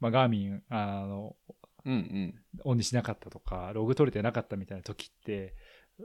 [0.00, 1.36] まあ、ガーミン、あの、
[1.84, 2.34] うんうん。
[2.64, 5.54] オンにしなかったとか、ログ取れてなかったみたいな時って、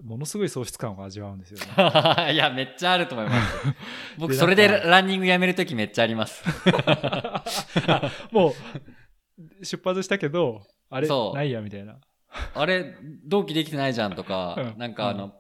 [0.04, 1.66] ものすごい喪失感を味わうんですよね。
[2.34, 3.58] いや、めっちゃあると思います。
[4.20, 6.44] 僕、でそれでランニングやめるときめっちゃあります。
[7.88, 8.54] あも
[9.62, 11.98] う、出発したけど、あれ、ないや、みたいな。
[12.54, 15.34] あれ、同期できてないじゃんとか、うんなんかあの、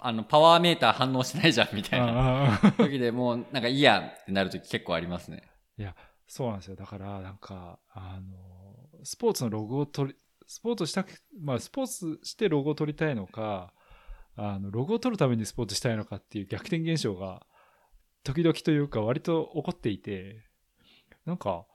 [0.00, 5.42] あの、パワーメーター反応してないじゃんみたいな時でもう、なんかいいやってなるとき結構ありますね。
[5.78, 5.94] いや、
[6.26, 6.76] そうなんですよ。
[6.76, 13.72] だから、なんか、あの、スポーツのログを取り、スポーツしたく、まあ、スポーツしてログを取りたいのか、
[14.36, 17.46] あの、ログを取るためにスポーツしたいのかっていう逆転現象が、
[18.24, 20.44] 時々というか、割と起こっていて、
[21.26, 21.66] なんか、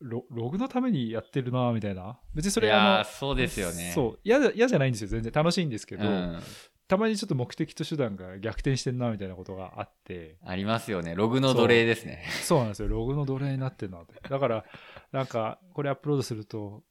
[0.00, 2.20] ロログのためにやってるなみたいな。
[2.34, 3.92] 別にそれいやーあの、そうですよね。
[3.94, 4.18] そう。
[4.22, 5.08] 嫌じゃ嫌じゃないんですよ。
[5.08, 6.40] 全然楽しいんですけど、うん。
[6.86, 11.14] たまにちょっと目的と手段が逆転してんなみたいなことがあって、ありますよね。
[11.14, 12.24] ログの奴隷ですね。
[12.42, 12.88] そうなんですよ。
[12.88, 14.14] ログの奴隷になってるなって。
[14.28, 14.64] だから、
[15.12, 16.82] なんか、これアップロードすると、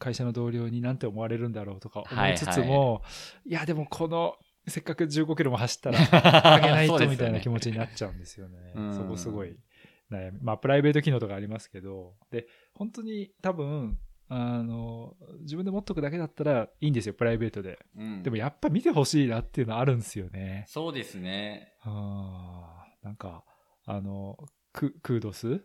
[0.00, 3.02] 会社の同僚になんて思われるんだろうとか思いつつも、
[3.46, 4.34] いや、でもこの、
[4.66, 5.98] せっかく15キロも走ったら、
[6.54, 8.72] あげないとみたいな気持ちになっちゃうんですよね。
[8.74, 9.56] うんそこすごい
[10.10, 10.40] 悩み。
[10.40, 17.78] まあ、プライベート機能とかありますけど、で、本当に多分、あの、自分で持っとくだけだったらいいんですよ、プライベートで。
[17.96, 20.64] うんでもやっぱ見てほしいなっていうのはあるんですよね。
[20.68, 21.74] そうですね。
[21.82, 23.44] あーなんか、
[23.86, 24.36] あの、
[24.72, 25.64] ククードス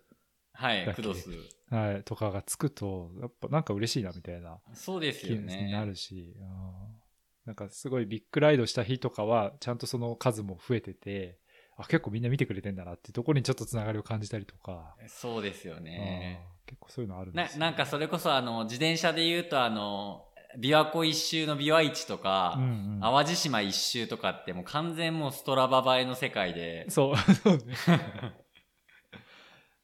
[0.56, 1.30] はい、クドス。
[1.70, 5.72] はい、とかがつくと、やっぱなんか嬉しいなみたいなそうですよね。
[5.72, 7.06] なるし、うん
[7.46, 11.38] なんかすごいビッグライドした日とかは、ちゃんとその数も増えてて、
[11.78, 16.42] あ、結構みんな見てくれてんだなっていうところにちょっとつながりを感じたりとか、そうですよね。
[16.50, 20.26] うん結構そういうのあるんですよななんかそれこそあの、自転車で言うとあの、
[20.60, 27.76] 琵琶湖一周の琵琶市とか、うんうん淡路島一周とかってもう完全もうストラバ映えの世界で、そう、 そうね。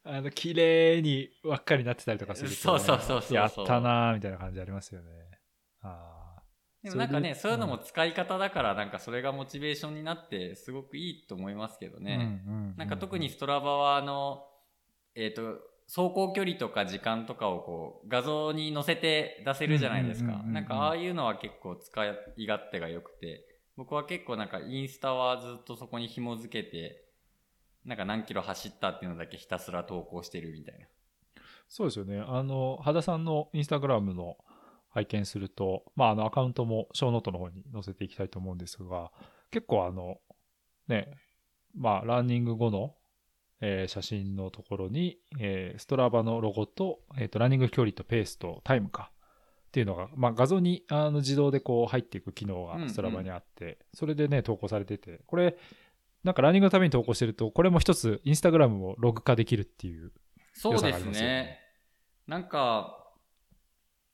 [0.04, 5.10] あの、綺麗に輪っかになってたりとかすると、そうそうそうそうそうやったなーみたいな感じありますよね。
[5.82, 6.44] ああ。
[6.84, 12.42] でもなんかね、そういうのも使い方だから、なんかそれがモチベーションになって、すごくいいと思いますけどね。
[12.48, 14.44] うんうんなんか特にストラバは、あの、
[15.14, 15.60] えっ、と、
[15.94, 23.46] 走行距離とか時間とかをこう、画像に載せて出せるじゃないですかなんかああいうのは結構使い勝手が良くて、
[23.76, 27.11] 僕は結構なんかインスタはずっとそこに紐付けて、
[27.86, 30.86] なんか何キロ走ったっていうのだけひたすら投稿してるみたいな。
[31.68, 32.24] そうですよね。
[32.26, 34.38] あの、羽田さんのインスタグラムの、
[34.92, 39.12] 拝見すると、まあ、あの、アカウントもショーノートの方に載せていきたいと思うんですが、
[39.50, 40.18] 結構あの、
[40.88, 41.12] ね、
[41.76, 42.96] まあ、ランニング後の、
[43.62, 49.12] えー写真のところに、えーストラバのロゴと、えっ、と、ランニング距離とペースとタイムか。
[49.68, 55.56] っていうのが、まあ、画像にあの自動でこう入っていく機能うんうんがストラバにあって、それでね、投稿されてて、これ、
[56.24, 60.12] なんかランニングのために投稿してると、これも一つ、インスタグラムもログ化できるっていう。
[60.54, 61.60] そうです良さがありますよねね。
[62.28, 62.98] なんか、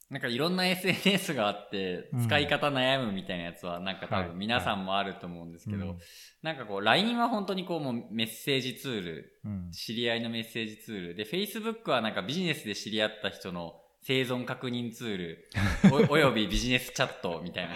[0.09, 5.97] なんかいろんな SNS があってうん、使い方悩むみたいなやつは、なんか多はい分皆さんもあると思うんですけど、うん
[6.41, 11.15] なんかこう、LINE は本当にこう、もうメッセージツール、うん知り合いのメッセージツール。
[11.15, 15.49] で、Facebook はなんかビジネスで知り合った人の生存確認ツール、
[16.09, 17.75] おおよびビジネスチャットみたいな。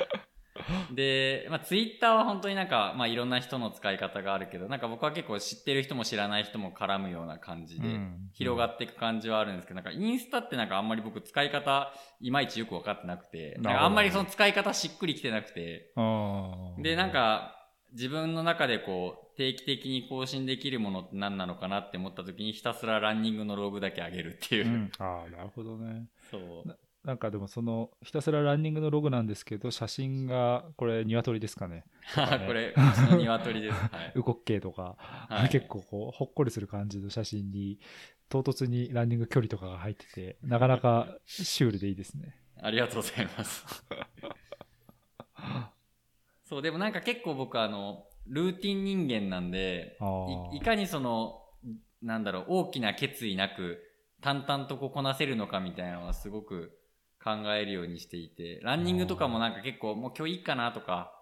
[0.93, 15.91] で、まあ、Twitter は本当になんか、まあ、いろんな人の使い方があるけど、なんか僕は結構知ってる人も知らない人も絡むような感じで、うん広がっていく感じはあるんですけど、なんかインスタってなんかあんまり僕使い方、いまいちよく分かってなくて、なんかあんまりその使い方しっくりきてなくて、
[16.77, 17.57] で、なん、か、
[17.91, 24.69] 自分の中でこう、定期的に更新できるものって何なのかなって思った時にひたすらランニングのログだけ上げるっていうう。
[24.69, 26.07] ん、ああ、なるほどね。
[26.29, 26.77] そう。
[27.03, 31.83] なんかでもその、ひたすらランニングのログなんですけど、写真が、これ、鶏ですかね。
[32.15, 32.77] ねこれ、うち
[33.11, 33.75] の鶏です。
[33.91, 34.11] はい。
[34.13, 37.79] ウコッケイとか、はい結構こう、ほっこりする感じの写真に、
[38.29, 42.35] 唐突にランニング距離とかが入ってて、なかなかシュールでいいですね。
[42.61, 43.65] ありがとうございます。
[46.45, 49.97] そう、でもなんか結構僕あの、ルーティン人間なんで、
[50.53, 51.41] いいかにその、
[52.03, 53.87] なんだろう、大きな決意なく、
[54.21, 56.77] 淡々とこうこなせるのかみたいなのはすごく
[57.23, 61.13] 考えるようにしていて、ランニングとかもなんか結構もう今日いいかなとか、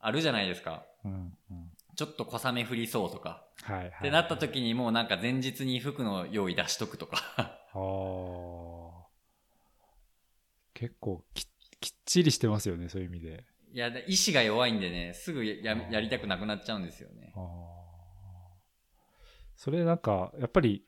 [0.00, 0.84] あるじゃないですか。
[1.04, 1.12] うん
[1.50, 3.42] うんちょっと小雨降りそうとか。
[3.62, 3.88] はいはい。
[3.88, 7.58] ってなった時にもうなんか前日に服の用意出しとくとか。
[10.74, 11.48] 結構き
[11.80, 13.44] きっちりしてますよね、そういう意味で。
[13.72, 17.32] いや、で意志が弱いんでね、すぐややりたくなくなっちゃうんですよね
[19.56, 20.84] それなんか、やっぱり、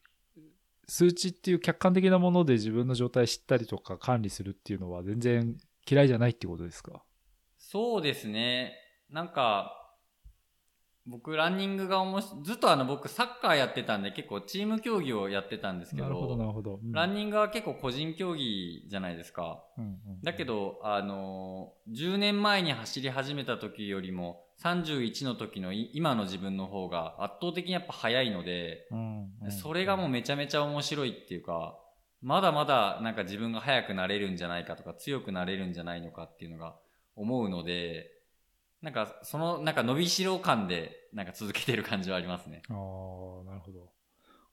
[0.90, 5.56] 数値っていう客観的なもので自分の状態知ったりとか管理するっていうのは全然
[5.88, 7.02] 嫌いじゃないってことですか？
[7.58, 8.72] そうですね。
[9.08, 9.76] なんか、
[11.06, 16.80] 僕、ランニングがおもし、ずっとあの僕、サッカーやってたんで、結構チーム競技をやってたんですけど、なるほど、なるほど。
[16.82, 19.64] うんランニングは結構個人競技じゃないですか。
[19.78, 28.86] うんうんだけど、あのー10年前に走り始めた時よりも、31の時のい今の自分の方が圧倒的にやっぱ速いので、
[29.62, 31.78] それがもうめちゃめちゃ面白いっていうか、
[32.22, 36.76] まだまだなんか自分が速くなれるんじゃないかとか強くなれるんじゃないのかっていうのが
[37.16, 38.10] 思うので、
[38.82, 42.62] なんかそのなんか伸びしろ感でなんか続けてる感じはありますね。
[42.68, 42.74] ああ、
[43.44, 43.90] なるほど。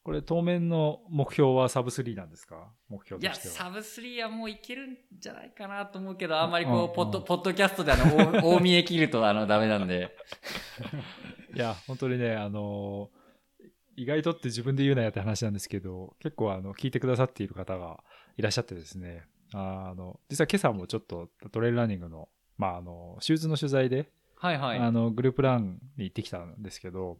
[0.07, 2.71] これ、当面の目標はサブ3なんですか？
[2.87, 3.53] 目標いや、としては。
[3.55, 10.15] サブ3はもういけるんじゃないかなと思うけど、あんまりこう、ポッド、ポッドキャストであの、大 大見え切るとあの、ダメなんで。
[11.53, 13.17] いや、本当にね、あのー
[13.99, 18.01] 意外とって自分で言うなやって話なんですけど、結構あの、聞いてくださっている方が
[18.37, 24.77] いらっしゃってですね、あの、実は今朝もちょっとトレイルランニングの、まあ、あの、シューズの取材で、はいはい。
[24.77, 27.17] あの、グループランに行ってきたんですけど、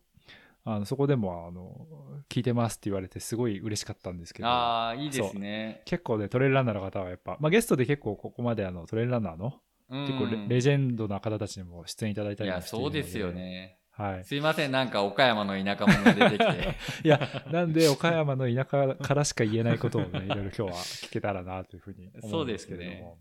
[0.70, 1.88] あのそこでも、あの、
[2.30, 5.82] 聞いてますって言われてすごい嬉しかったんですけど、ああ、いいですね。
[5.86, 9.54] 結構ね、トレイルランナーの方はやっぱ、まあ、ゲストで結構ここまであのトレイルランナーの、
[9.90, 13.32] うん結構レレジェンドな方たちにも出演いただいたりいるのそうですよ。
[13.32, 13.78] ね。
[13.92, 14.26] はい。
[14.26, 16.76] すいません、なんか岡山の田舎者が出てきて。
[17.06, 23.18] いや、なんで岡山の田舎からしか言えないことをね、いろいろ今日は聞けたらなというふうに思うんですけれども。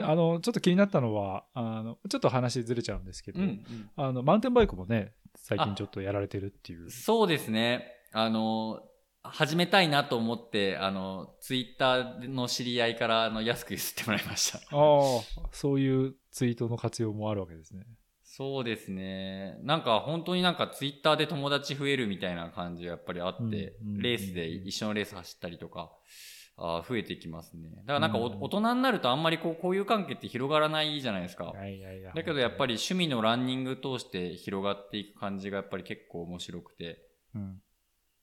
[0.00, 6.90] であの、ちょっと気になったのは、あの、ちょっと話ずれちゃうんですけど、うんうんあの、マウンテンバイクもね、最近ちょっとやられてるっていう。
[6.90, 7.84] そうですね。
[8.12, 8.80] あの、
[9.22, 14.58] 始めたいなと思って、あの、ツイッターの知り合いから、あの、安く譲ってもらいました。
[14.58, 17.84] ああ、そういうツイートの活用もあるわけですね。
[18.32, 19.58] そうですね。
[19.62, 25.90] なんか本当になんかツイッターで友達増えるみたいな感じがやっぱりあって、うんうんレースで一緒のレース走ったりとか、
[26.60, 27.70] あー増えてきますね。
[27.70, 31.52] だからなんかお、うん大人になるとあんまりこう交友関係って広がらないじゃないですか。
[31.54, 32.12] いやいやいや。
[32.14, 36.98] だけどやっぱり趣味のランニング通して広がっていく感じがやっぱり結構面白くて。
[37.34, 37.62] うん、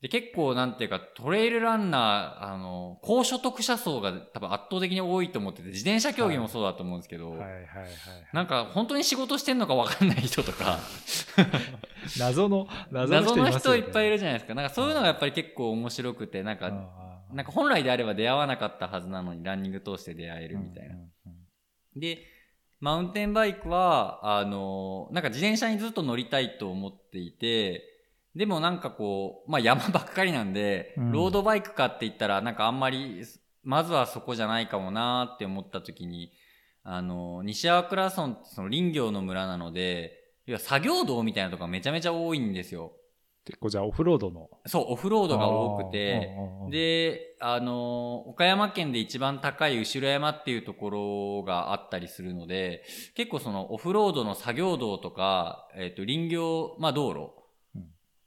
[0.02, 7.66] で、結構なんていうか、トレイルランナー、あの、高所得者層が多分圧倒的に多いと思ってて、自転車競技もそうだと思うんですけど、はいはいはい。
[8.32, 10.78] なんか本当に仕事してんのか分かんない人とか、
[12.20, 14.54] 謎の、謎の人いっぱいいるじゃないですか。
[14.54, 16.70] なんかそういうのがやっぱり結構面白くて、なんか、
[17.34, 20.96] なんか本来であれば出会わなかったはずなのにランニング通して出会えるみたいな。
[21.96, 22.20] で、
[22.80, 27.84] マウンテンバイクは、あの、なんか自転車にずっと乗りたいと思っていて、
[28.36, 31.12] でもなんかこう、まあ山ばっかりなんで、うん。
[31.12, 33.24] ロードバイクかって言ったらなんかあんまり、
[33.64, 36.32] まずはそこじゃないかもなって思った時に、
[36.84, 40.14] あの、西粟倉村ってその林業の村なので、
[40.46, 42.94] 要は作業道みたいなとこがめちゃめちゃ多いんですよ。
[43.48, 44.50] 結構じゃあオフロードの。
[44.66, 46.36] そう、オフロードが多くて、
[46.70, 52.84] で、あの、岡山県で一番高い後ろ山っていうところがあったりするので、
[53.16, 57.82] 結構そのオフロードの作業道とか、えっ、と、林業、まあ道路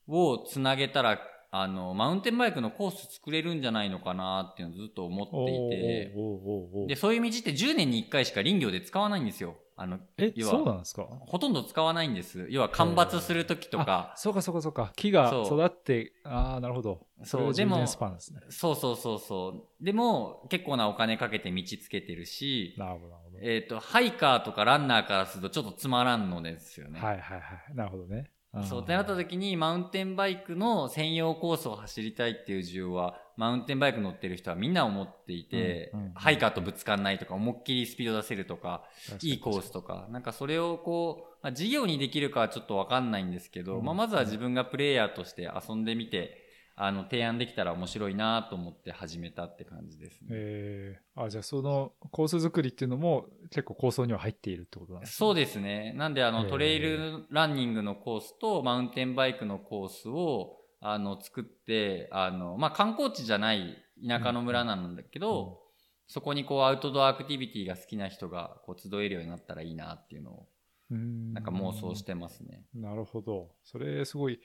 [0.09, 9.57] をつなげたら、あの、マウンテンバイクのコース作れるんじゃないのかなっていうのをずっと思っていて、で、そういう道って10年に1回しか林業で使わないんですよ。
[9.83, 11.05] あの、え、そうなんですか？
[11.05, 12.47] ほとんど使わないんです。
[12.51, 14.93] 要は間伐するときとかあ、そうかそうかそうか。
[14.95, 17.07] 木が育って、ああ、なるほど。
[17.25, 18.41] そうでも10年スパンですね。
[18.51, 19.85] そうそうそうそう。
[19.85, 23.39] でも、結構なお金かけて道つけてるし、なるほど、なるほど。
[23.41, 27.01] えっ、と、ハイカーとかランナーからするとちょっとつまらんのですよね。
[27.01, 27.75] はいはいはい。
[27.75, 28.31] なるほどね。
[28.65, 36.07] そう、ってなった時に、マウンテンバイクの専用コースを走りたいっていう需要は、マウンテンバイク乗ってる人はみんな思っていて、うんうん。
[36.07, 38.85] うんハイカーとぶつかんないとか、思いっきりスピード出せるとか、
[39.23, 43.85] いいコースとか、なんかそれをこう、まあ、事業にできるかはちょっとわかんないんですけど、うん。
[43.85, 46.40] まあ、まずは自分がプレイヤーとして遊んでみて、
[46.83, 50.29] あの、提案できたら面白いなと思って始めたって感じですね。
[50.31, 55.13] えー、あ、じゃあそのコース作りっていうのも結構構想には入っているってことなんですね。
[55.15, 55.93] そうですね。
[55.93, 63.77] なんで、あの、へートレイルランニングのコースと、マウンテンバイクのコースを、あの、作って、あの、まあ、観光地じゃない
[64.09, 65.71] 田舎の村なんだけど、うん
[66.13, 70.49] そこにこう、アウトドアアクティビティが好きな人が、こう、集えるようになったらいいなっていうのを、
[70.91, 72.65] うんなんか妄想してますね。
[72.75, 73.53] なるほど。
[73.63, 74.41] それすごい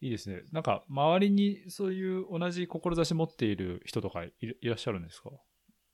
[0.00, 0.42] いいですね。
[0.52, 5.30] なんか周りにそういう同じ志持っている人とかいいらっしゃるんですか？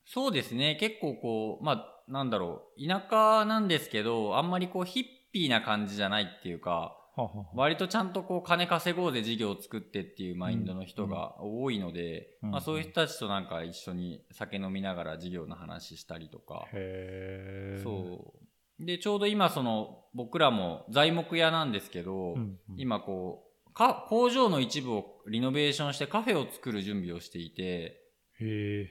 [0.06, 0.76] そうですね。
[0.78, 2.86] 結構こう、まあ、なんだろう。
[2.86, 17.80] 田舎なんですけど、あんまりこう、ヒッピーな感じじゃないっていうか、はあは割とちゃんとこう金稼ごうで事業を作ってっていうマインドの人が多いので、うんまあそういう人たちとなんか一緒に酒飲みながら事業の話したりとか、へえ。
[17.82, 18.34] そ
[18.80, 18.84] う。
[18.84, 28.00] で、ちょうど今その僕らも材木屋なんですけど、うんうん今こう、か工場の一部をリノベーションしてカフェを作る準備をしていて、
[28.40, 28.88] へ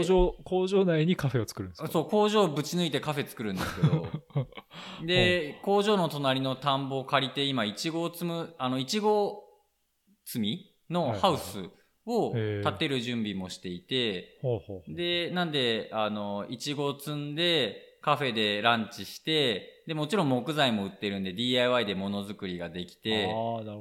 [0.00, 1.88] 工場、工場内にカフェを作るんですか？
[1.88, 4.06] そう、工場をぶち抜いてカフェ作るんですけど、
[5.06, 9.44] で、工場の隣の田んぼを借りて、今、いちごを積む、あの、いちご
[10.24, 11.62] 積みのハウス
[12.06, 14.38] を建てる準備もしていて。
[14.96, 23.34] で、なんで、あの、いちごを積んで、カフェでランチして、で、もちろん木材も売ってるんで、DIY でものづくりができて、ね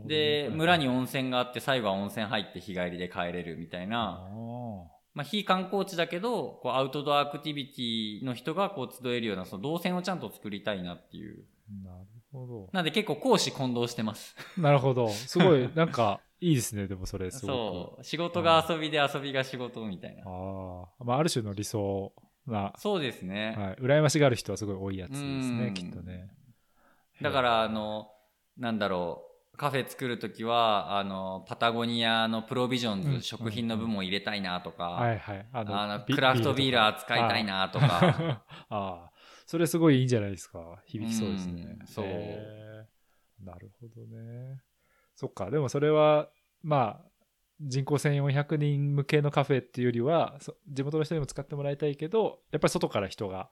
[0.06, 11.44] で、村に温泉があって、最後は温泉入って日帰りで帰れるみたいな、あまあ、非観光地だけど、こう、アウトドアアクティビティの人がこう、集えるような、その動線をちゃんと作りたいなっていう。
[11.72, 14.36] ーなるほなんで結構講師混同してます。
[14.56, 14.64] ど。
[14.64, 15.10] なるほど。
[15.12, 18.04] すごい、なんか、いいですね、でもそれ、すごそう。
[18.04, 20.18] 仕事が遊びで遊びが仕事みたいく。
[20.18, 20.32] な。
[20.32, 21.04] ああ。
[21.04, 22.14] まあ、ある種の理想
[22.48, 23.56] な、そうですね。
[23.58, 23.76] はい。
[23.76, 26.30] 羨ましがる人はすごい多いやつですうん、ねきっとね。
[27.22, 28.10] だから、あの、
[28.58, 29.28] なんだろう。
[29.58, 35.46] カフェ作るときは、あの、パタゴニアのプロビジョンズ、うん食品の部門入れたいなとか、はいはい。
[35.52, 39.12] ああの、ビクラフトビール扱いたいなとか、あ あ。
[39.48, 40.80] それすごいいいんじゃないですか。
[40.86, 41.84] 響きそうですねう。
[41.84, 42.08] んそう
[43.44, 44.62] なるほどね。
[45.16, 45.50] そっか。
[45.50, 46.30] でもそれは、
[46.62, 47.07] まあ、
[47.62, 53.50] 人口1400人向けのカフェっていうよりは、そ地元の人にも使ってもらいたいけど、やっぱり外から人が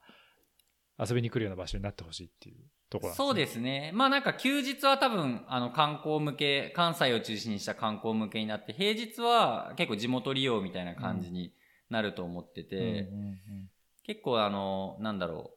[1.00, 2.58] 遊びに来るような場所になってほしいっていう
[2.90, 3.92] ところなんそうですね。
[3.94, 11.54] まあなんか休日は多分、あの観光向け、関西を中心にした観光向けになって、平日は結構地元利用みたいな感じに
[11.90, 13.70] なると思ってて、うんうんうん
[14.06, 15.52] 結構あの、なんだろ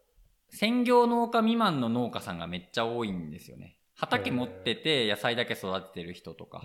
[0.51, 3.78] う、専業農家未満の農家さんがめっちゃ多いんですよね。
[3.99, 6.63] 畑持ってて野菜だけ育ててる人とか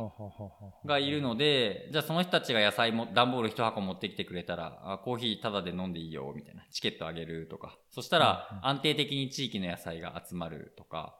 [0.86, 6.63] がいるので、じゃあその人たちが野菜も、段ボール一箱持ってきてくれたら、あコーヒータダで飲んでいいよ、みたいな。
[6.71, 7.75] チケットあげるとか。
[7.89, 11.17] そしたら安定的に地域の野菜が集まるとか、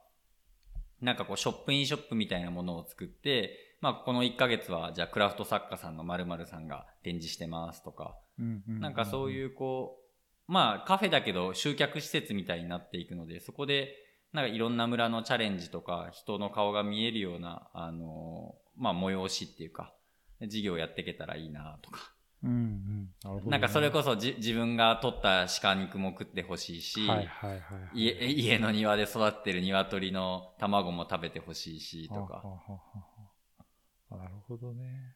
[1.00, 8.16] なんかこうショップインショップみたいなものを作って、まあこの1ヶ月はじゃあクラフト作家さんの〇〇さんが展示してますとか、
[8.68, 9.98] なんかそういうこ
[10.48, 13.96] う、まあカフェだけど集客施設みたいになっていくので、そこで
[14.34, 19.94] なんかいろんな村のチャレンジとか人の顔が見えるような、あのまあ催しっていうか、
[20.42, 22.12] 事業やっていけたらいいなとか。
[22.42, 23.08] うんうん。
[23.22, 23.50] なるほどね。
[23.52, 27.60] なんかそれこそじ自分が取った鹿肉も食ってほしいし、はいはいはいは
[27.94, 28.02] い。
[28.02, 32.42] 家家の庭で育ってる鶏の卵も食べてほしいしとか。
[34.10, 35.14] なるほどね。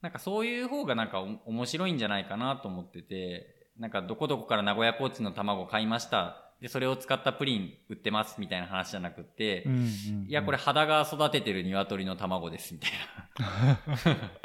[0.00, 6.47] なんかそういう方がなんかお面白いんじゃないかなと思ってて、なんかどこどこから名古屋コーチの卵買いました。
[6.60, 12.90] で、それを使ったプリン売ってますみたいな話じゃなくって、うんうんうんいや、これ肌が育ててる鶏の卵ですみたい
[13.38, 13.78] な。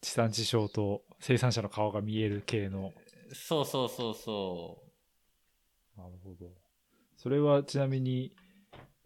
[0.00, 2.92] 地産地消と生産者の顔が見える系の。
[3.32, 4.82] そうそうそうそ
[5.96, 6.50] なるほど。
[7.16, 8.34] それはちなみに、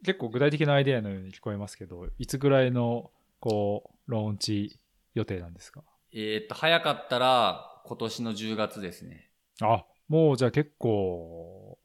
[0.04, 4.80] 結構具体的なアイデアのように聞こえますけど、いつぐらいの、こう、ローンチ
[5.14, 5.80] 予定なんですか？
[5.80, 5.84] う。
[6.12, 9.30] えーっと、早かったら今年の10月ですね。
[9.60, 11.78] あ、もうじゃあ結構、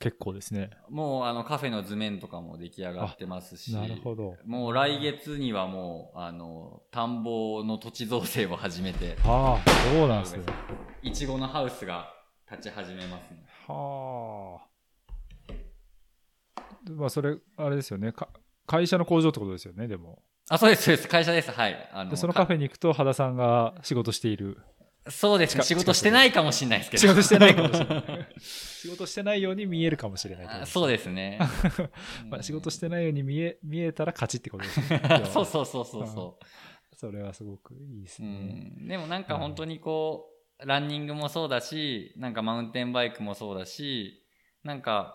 [0.00, 0.70] 結構ですね。
[0.88, 3.72] もうあのカフェの図面とかも出来上がってますし。
[3.74, 4.36] なるほど。
[4.44, 10.42] もう来月にはもう、あの、田んぼの土地造成を始めて、ああ、そうなんですね。
[11.02, 12.12] いちごのハウスが
[12.50, 13.44] 立ち始めますね。
[13.66, 14.68] はあ。
[16.90, 18.12] まあ、それ、あれですよね。
[18.12, 18.28] か
[18.66, 20.22] 会社の工場ってことですよね、でも。
[20.48, 21.08] あ、そうです、そうです。
[21.08, 21.50] 会社です。
[21.50, 21.90] はい。
[21.92, 22.62] あでそのカフェに。
[22.62, 24.58] に行くと、羽田さんが仕事している。
[25.10, 25.62] そうですね。
[25.62, 27.00] 仕近事してないかもしれないですけど。
[27.00, 28.28] 仕事してないかもしれない。
[28.40, 31.38] 仕事してないように見えるかもしれないそうですね。
[32.28, 35.02] まあ、仕事してないように見え見えたら勝ちってことですね。
[35.32, 36.38] そうそうそうそうそ
[36.96, 38.26] それはすごくいいですう。
[38.26, 38.34] うね。
[38.34, 38.88] ん。
[38.88, 40.30] でもなんか本当にこ
[40.60, 44.24] う、ランニングもそうだし、なんかマウンテンバイクもそうだし、
[44.64, 45.14] なんか、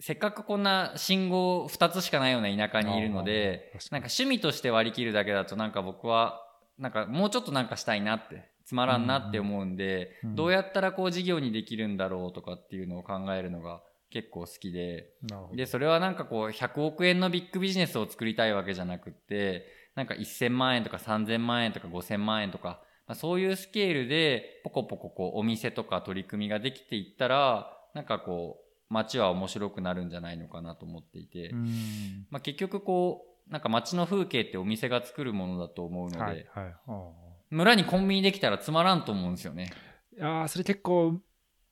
[0.00, 6.40] せっかくこんな信号2つしかないような田舎にいるのでなんか趣味として割り切るだけだとなんか僕は、
[6.78, 15.14] なんかもうちょっとなんかしたいなって、つまらんなって思うんで、うんどうやったらこう事業にできるんだろうとかっていうのを考えるのが結構好きで。
[15.54, 32.26] で、それはなんかこう、100億円のビッグビジネスを作りたいわけじゃなくって、なんか1000万円とか3000万円とか5000万円とか、まあ、そういうスケールで、ポコポコこう、お店とか取り組みができていったら、なんかこう、街は面白くなるんじゃないのかなと思っていて、うん。
[32.30, 36.74] まあ結局こう、なんか街の風景ってお店が作るものだと思うので、はい、はい。
[37.50, 39.70] あ村にコンビニできたらつまらんと思うんですよね。
[40.18, 41.20] ーあー、それ結構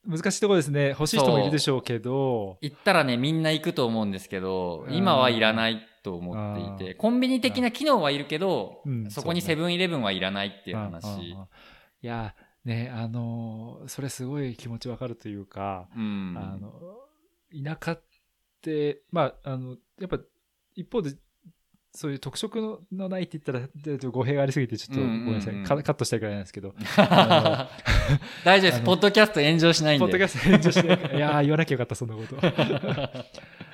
[0.06, 0.90] 難しいところですね。
[0.90, 11.30] 欲しい人もいるでしょうけど、行ったらね、みんな行くと思うんですけど、うん今はいらないと思っていて、コンビニ的な機能はいるけど、うんそこにセブンイレブンはいらないっていううん話。
[11.30, 11.36] い
[12.02, 16.34] や、ね、あのーそれすごい気持ちわかるというか、うん。
[16.36, 16.72] あの、
[17.52, 18.02] 田舎っ
[18.60, 20.18] て、まあ、あの、やっぱ、
[20.74, 21.12] 一方で、
[21.96, 27.70] そういう特色ののないって言ったら、語弊がありすぎて、ちょっとごうんうんうんめんなさい、カカットしたいくらいなんですけど、あ
[28.44, 28.82] 大丈夫です。
[28.84, 30.04] ポッドキャスト炎上しないんで。
[30.04, 32.36] ポッドキャスト炎上してないいやー、言わなきゃよかった、そんなこと。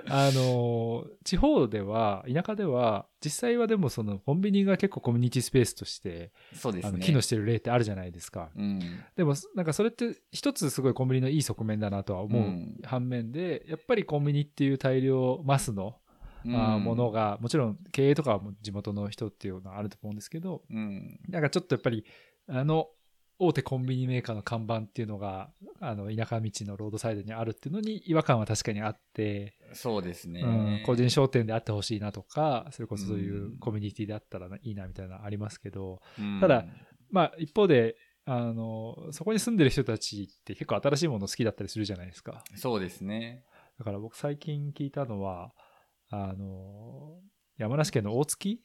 [0.09, 7.01] あの、地方では、田舎では、実際はでもそのコンビニが結構コミュニティスペースとして、そうですね。
[7.01, 8.51] 機能してる例ってあるじゃないですか。
[8.57, 8.81] うん。
[9.17, 16.02] でも、なんかそれって一つすごいコンビニのいい側面だなとは思ううん反面で、やっぱりコンビニっていう大量マスの、うん
[16.47, 21.21] あーものが、もちろん経営とかは地元の人っていうのはあると思うんですけど、うん。
[21.29, 22.05] なんかちょっとやっぱり、
[22.49, 22.89] あの、
[23.39, 30.43] 大手コンビニメーカーの看板っていうのが、あの、田舎道のロードサイドにあるっていうのに違和感は確かにあって、そうですね。
[30.43, 36.67] うん、個人商店であってほしいなとか、それこそそういうんうコミュニティであったらいいなみたいなのありますけど、うんただ、
[37.11, 42.45] まあ一方で、あの、そこに住んでる人たちって結構新しいもの好きだったりするじゃないですか。
[42.55, 43.45] そうですね。
[43.79, 45.53] だから僕最近聞いたのは、
[46.13, 47.19] あの、
[47.59, 48.61] 山梨県の大月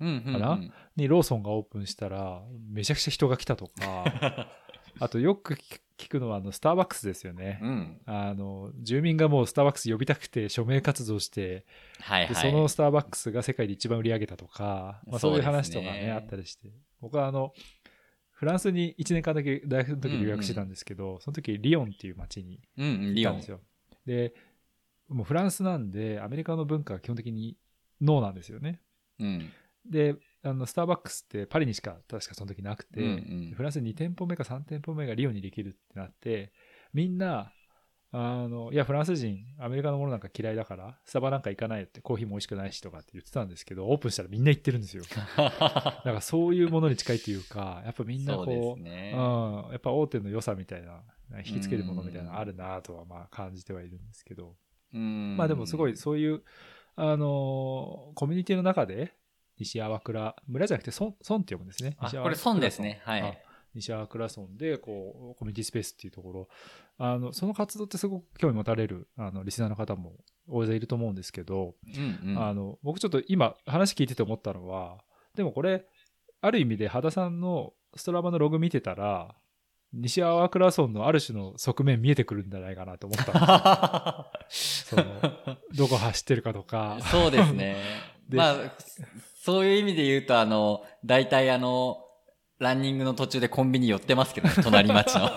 [0.00, 0.32] うんうんうん。
[0.32, 0.60] かな
[0.96, 4.48] にローソンがオープンしたら、めちゃくちゃ人が来たとか、
[5.00, 7.60] あとよく聞聞くのは、あの、スターバックスですよね。
[7.62, 8.00] うん。
[8.06, 11.64] あの、住民がもうスターバックス呼びたくて署名活動して、で
[12.00, 12.34] はいはい。
[12.34, 16.70] そのスターバックスが世界で一番売り上げたとか、まあ、そういう話とかね、ねあったりして。
[17.00, 17.52] 僕はあの、
[18.30, 23.50] フランスに1年間だけ大学の時留学してたんですけど、その時リヨンっていう街にうんうん、リオン行ったんです。
[23.50, 23.60] よ。
[24.04, 24.34] で、
[25.12, 27.56] もうフランスなんで、アメリカの文化は基本的に
[28.00, 28.80] ノーなんですよね。
[29.20, 29.50] うん。
[29.84, 33.10] で、あの、スターバックスってパリにしか確かその時なくて、うんう
[33.50, 36.52] んフランスに2店舗目か3店舗目がリオンにできるってなって、
[36.92, 37.52] みんな、
[38.14, 45.02] あの、いや、フランス人、アメリカのものなんか嫌いだから、スタバなんか行かないよって、コーヒーも美味しくないしとかって言ってたんですけど、オープンしたらみんな行ってるんですよ。
[45.36, 49.14] だからそういうものに近いっていうか、やっぱみんなこう、すね。
[49.16, 51.02] うん、やっぱ大手の良さみたいな、
[51.38, 54.54] 引きつけるものみたいなのあるなとはまあ感じてはいるんですけど、うん
[54.98, 56.42] まあでもすごいそういう、
[56.96, 59.14] あのーコミュニティの中で、
[59.58, 61.96] 西粟倉、村じゃなくて村村って読むんですね。
[61.98, 63.00] あこれ村ですね。
[63.04, 63.42] はい。
[63.74, 66.48] 西粟倉村で、こう、コミュニティスペースっていうところ、
[66.98, 70.16] あの、その活動ってすごく興味持たれる、あの、リスナーの方も
[70.48, 71.74] 大勢いると思うんですけど、
[72.22, 72.42] うんうん。
[72.42, 74.98] あの、僕ちょっと今話聞いてて思ったのは、
[75.34, 75.86] でもこれ、
[76.40, 79.34] ある意味で羽田さんのストラバのログ見てたら、
[79.92, 84.96] 西粟倉村のある種の側面見えてくるんじゃないかなと思ったんですよ。
[85.04, 86.98] その、どこ走ってるかとか。
[87.10, 87.76] そうですね。
[88.28, 88.54] でまあ、
[89.42, 91.98] そういう意味で言うと、あの、大体あの、
[92.58, 95.28] ランニングの途中でコンビニ寄ってますけどね、 隣町の。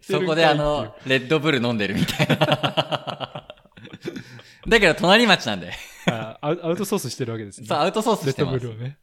[0.00, 3.46] そこであの、レッドブル飲んでるみたいな。
[4.68, 5.72] だけど隣町なんで。
[6.06, 7.66] あアウアウトソースしてるわけですね。
[7.66, 8.58] そう、アウトソースレッドしてます。
[8.58, 8.98] ブルをね。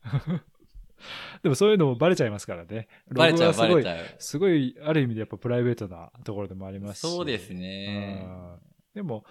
[1.44, 2.88] でもそういうのもバレちゃいますからね。
[3.12, 3.98] バレちゃう、バレちゃう。
[4.20, 7.02] すごい、ある意味でやっぱプライベートなところでもありますし。
[7.02, 8.26] そうですね。
[8.26, 9.24] うんでも、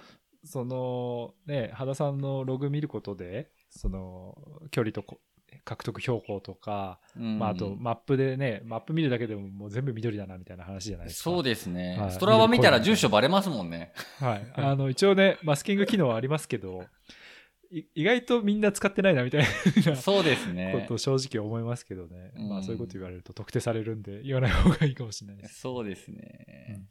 [0.44, 4.38] その、ね、羽田さんのログ見ることで、その、
[4.70, 5.18] 距離とこ
[5.64, 11.30] 獲得標高とか、うんまあ、あと、マップでね、マップ見るだけでももう全部緑だなみたいな話じゃないですか。
[11.30, 13.92] そうですね、はいストラバ見たら住所バレますもんね。
[14.18, 14.52] はい。
[14.54, 16.84] あの、一応ね、マスキング機能はありますけど、い
[17.70, 19.44] 意外とみんな使ってないなみたい
[19.86, 20.96] なそうですこねと。
[20.98, 22.32] 正直思いますけどね。
[22.36, 25.60] うんまあそういうこと言われると特定されるんで言わない方がいいかもしれないです。
[25.60, 26.86] そうですね。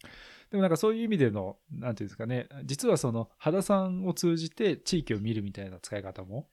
[0.52, 6.48] でもなんかそういう意味での、なんていうんですかね、実はその、肌さんを通じて地域を見るみたいな使い方も、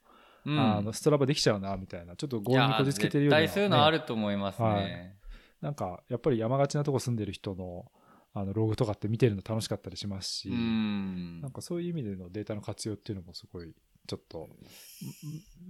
[0.44, 5.16] うんあの、ストラバできちゃうな、みたいな、ちょっと強引にこじつけてるような、いや絶対そういうのあねると思いますはね。
[5.60, 7.90] なんか、やっぱり山がちなとこ住んでる人の、
[8.34, 13.72] あの、ログとかって見てるの楽しかったりしますし、うんなんかそういう意味でのデータの活用っていうのもすごい、
[14.06, 14.48] ちょっと、ん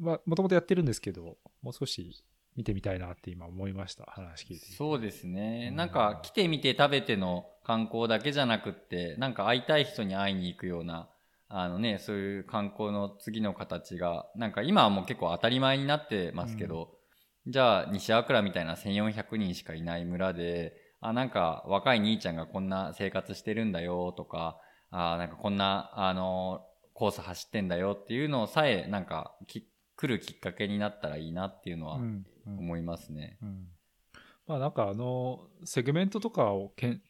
[0.01, 2.25] まあ、もともとやってるんですけど、もう少し
[2.57, 4.67] 見てみたいなって今思いました、話聞いて。
[4.77, 5.69] そうですね。
[5.71, 11.09] うんなんか来てみて食べての観光だけじゃなくって、なんか会いたい人に会いに行くような、
[11.49, 16.99] あのね、そういう観光の次の形が、なんか今はもう結構当たり前になってますけど、
[17.47, 24.59] じゃあ西粟倉みたいな1400人しかいない村で、あ、なんか若い兄ちゃんがこんな生活してるんだよとか、
[24.91, 26.65] あ、なんかこんな、あの、
[26.95, 33.39] コース走ってんだよっていうのさえ、なんかき来るきっかけになったらいいなっていうのはうんうん思いますね。
[33.43, 33.69] うん
[34.47, 37.03] まあなんかあの、セグメントとかをけん、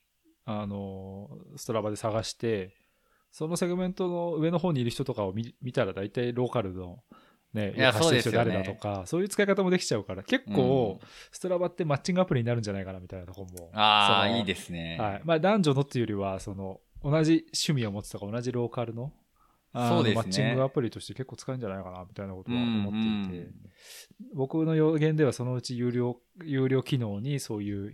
[0.45, 2.77] あの、ストラバで探して、
[3.33, 7.03] そのセグメントの上の方にいる人とかを見見たら大体ローカルの、
[7.53, 11.01] ね、いや走ってる人そうですよね誰だとか、そういう使い方もできちゃうから、結構、
[11.33, 13.71] ストラバってマッチングアプリになるんじゃないかなみたいなところも。
[13.73, 14.97] ああ、いいですね。
[15.01, 15.23] はい。
[15.25, 19.13] まあ男女のっていうよりは、その、同じ趣味を持つとか同じローカルの
[19.75, 23.55] そうですねマッチングアプリとして結構使えるんじゃないかなみたいなことは思っていて、うん
[24.33, 27.93] 僕の予言ではそのうち有料、有料機能にそういう、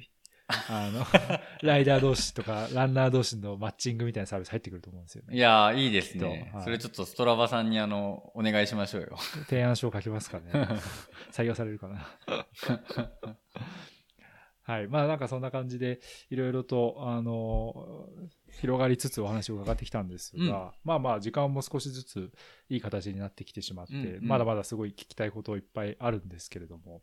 [0.49, 1.07] あの、
[1.63, 5.37] ライダー同士とかランナー同士のマッチングみたいなサービス入ってくると思うんですよね。
[5.37, 9.17] いやー、いいですねそれちょっとストラバさんにあの、お願いしましょうよ。
[9.49, 10.51] 提案書を書きますかね。
[11.33, 12.07] 採用されるかな。
[14.63, 14.89] はい。
[14.89, 18.09] まあなんかそんな感じで、いろいろと、あの、
[18.61, 20.49] 広がりつつお話を伺ってきたんですが、うん。
[20.85, 22.31] まあまあ時間も少しずつ
[22.69, 24.29] いい形になってきてしまって、うんうん。
[24.29, 27.03] まだまだすごい聞きたいこといっぱいあるんですけれども、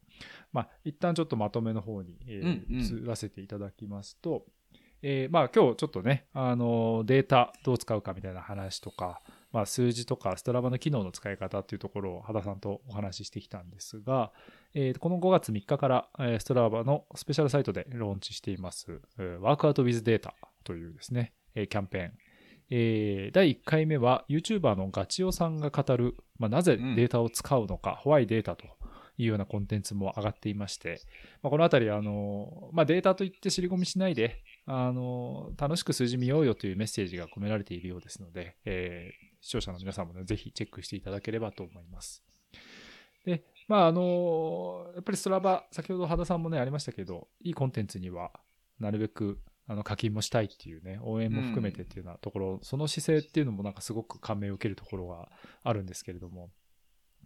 [0.54, 4.46] まあ一旦ちょっとまとめの方に、えー移らせていただきますと、
[5.02, 14.32] えーまあ今日ちょっとね、あのデータどう使うかみたいな話とか、まあ、数字とかストラバの機能の使い方っていうところを羽田さんとお話ししてきたんですが、
[14.74, 20.32] えーこの5月3日から、えーストラバのスペシャルサイトでローンチしています、えーワークアウト with Data
[20.64, 22.12] というですね、えーキャンペーン。
[22.70, 28.66] えー第1回目は YouTuber のガチオさんが語る、まあ、なぜデータを使うのか、ホワイデータと
[29.18, 31.02] いうようなコンテンツも上がっていまして、
[31.42, 42.22] まあ、このあたり、あの、まあ、データといって尻込みしないで、あの、楽しく数字見ようよというメッセージが込められているようですので、えー視聴者の皆さんもね、ぜひチェックしていただければと思います。
[43.26, 48.34] で、まあ、あの、やっぱりストラバ、先ほど羽田さんもね、ありましたけど、いいコンテンツには、
[48.78, 55.30] なるべく、あの、課金もしたいっていうね、応援も含めてっていうようなところ、その姿勢っていうのもなんかすごく感銘を受けるところが
[55.64, 56.52] あるんですけれども、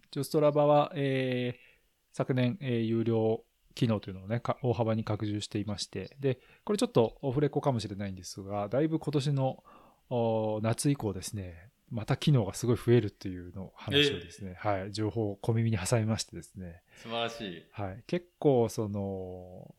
[0.06, 1.72] 一応ストラバは、えー
[2.14, 3.42] 昨年、えー有料
[3.74, 9.64] 機能というのをね、か大幅に拡充していまして、で、これちょっとオフレコかもしれないんですが、だいぶ今年の
[10.10, 17.62] お夏以降ですね、また機能がすごい増えるっていうの話をですね、はい、情報を小耳に挟みましてですね、素晴らしい。
[17.70, 19.74] はい、結構その、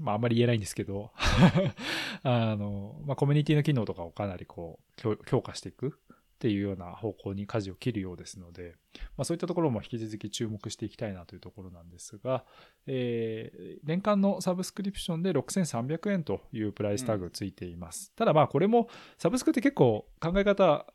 [0.00, 1.12] まああんまり言えないんですけど、
[2.24, 6.00] あの、まあコミュニティの機能とかをかなりこう強強化していく
[6.34, 8.74] っていうような方向に舵を切るようですので、
[9.16, 12.44] まあそういったところも引き続き注目していきたいなというところなんですが、
[12.88, 18.12] えー年間のサブスクリプションで6300円というプライスタグついています。
[18.16, 20.86] ただまあこれもサブスクって結構考え方、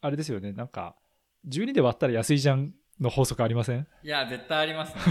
[0.00, 0.96] あれですよね、なんか
[1.46, 3.86] 12で割ったら安いじゃんの法則ありません？
[4.02, 5.02] いや、絶対ありますね。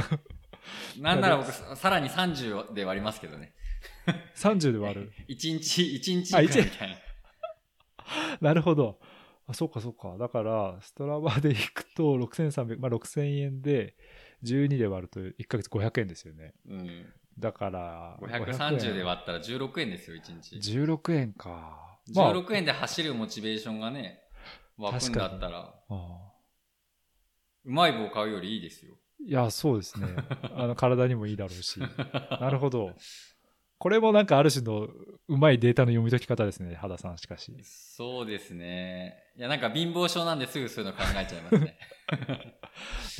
[1.00, 3.54] なんなら僕、さらに30で割りますけどね。
[4.36, 5.12] 30で割る？
[5.30, 6.98] 1日、1日みたいな。
[8.42, 9.00] なるほど。
[9.48, 10.18] あ、そうかそうか。
[10.18, 13.96] だから、ストラバで行くと6300、まあ6000円で、
[14.44, 16.54] 12で割ると1ヶ月500円ですよね。
[16.68, 17.14] うん。
[17.38, 20.56] だから、530で割ったら16円ですよ、1日。
[20.56, 22.00] 16円か。
[22.14, 24.22] まあ16円で走るモチベーションがね、
[24.78, 25.74] 湧くんだったら、
[27.64, 28.96] うまい棒買うよりいいですよ。
[29.20, 30.08] いや、そうですね。
[30.56, 31.80] あの、体にもいいだろうし。
[31.80, 32.94] なるほど。
[33.78, 34.88] これもなんかある種の
[35.28, 37.54] うまいデータの読み解き方ですね、肌さんしかし。
[37.64, 39.16] そうですね。
[39.38, 41.78] いや、なんか貧乏症なんですぐそういうの考えちゃいますね。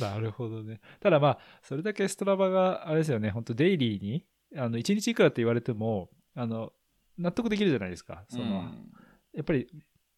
[0.00, 0.80] なるほどね。
[1.00, 4.24] ただまあ、それだけストラバが、あれですよね、本当デイリーに、
[4.56, 6.72] あの、1日いくらって言われても、あの、
[7.18, 8.24] 納得できるじゃないですか。
[8.28, 8.92] その、うん
[9.34, 9.68] やっぱり、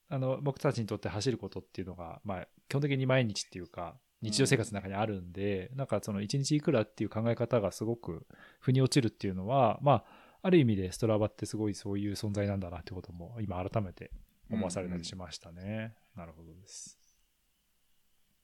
[0.08, 8.26] あの、僕たちにとって走ることっていうのが、まあ、基本的に毎日っていうか、日常生活の中にあるんで、なんかその1日いくらっていう考え方がすごく
[8.60, 10.04] 腑に落ちるっていうのは、まあ、
[10.42, 14.10] ある意味でストラバってすごいそういう存在なんだなってことも今改めて
[14.50, 15.94] 思わされたりしましたね。
[16.16, 16.98] なるほどです。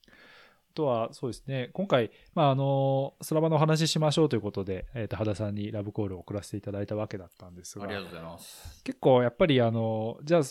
[0.08, 8.82] あとは、そうですね、今回、まあ、あの、ストラバのお話ししましょうということで、えっ、と、羽田さんにラブコールを送らせていただいたわけだったんですが、ありがとうございます。
[8.82, 10.44] 結構やっぱりあの、じゃあい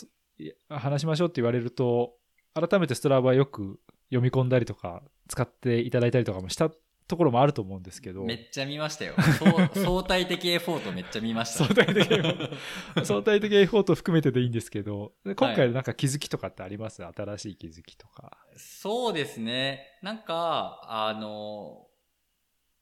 [0.68, 2.14] 話しましょうって言われると、
[2.54, 6.70] 改めてストラバよく読み込んだりとか、使っていただいたりとかもした
[7.06, 9.14] ところもあると思うんですけど、めっちゃ見ましたよ。
[9.74, 11.64] 相対的エフォートめっちゃ見ました。
[11.64, 18.38] 相対的エフォー 相対的エフォート含めてでいいんですけど、で今回なんか気づきとかってあります、新しい気づきとか。
[18.56, 19.98] そうですね。
[20.02, 21.86] なんか、あの、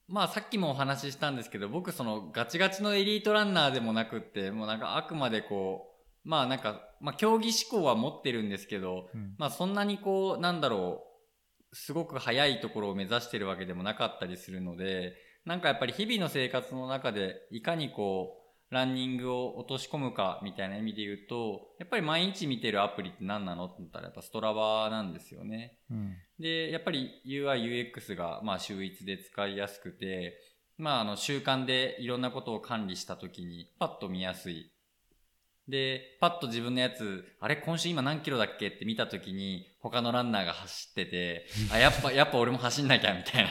[0.07, 5.91] まあさっきもお話ししたんですけど、僕そのガチガチのエリートランナーでもなくって、もうなんかあくまでこう、
[6.25, 11.05] まあなんか、まあ競技志向は持ってるんですけど、うんまあそんなにこう、なんだろ
[11.73, 15.14] う、すごく速いところを目指してるわけでもなかったりするので、
[15.45, 18.43] なんかやっぱり日々の生活の中でいかにこう、
[18.73, 25.79] ランニングを落とし込むかみたいな意味で言うと、やっぱり毎日見てるアプリって何なのって言ったらやっぱストラバなんですよね。
[25.91, 30.39] うんで、やっぱり UI、UX がまあ秀逸で使いやすくて、
[30.79, 34.72] まああの習慣でいろんなことを管理したときにパッと見やすい。
[35.69, 43.51] で、パッと自分のやつ、あれ今週今何キロだっけって見たときに他のランナーが走ってて、あ、やっぱ、 やっぱ俺も走んなきゃみたいな。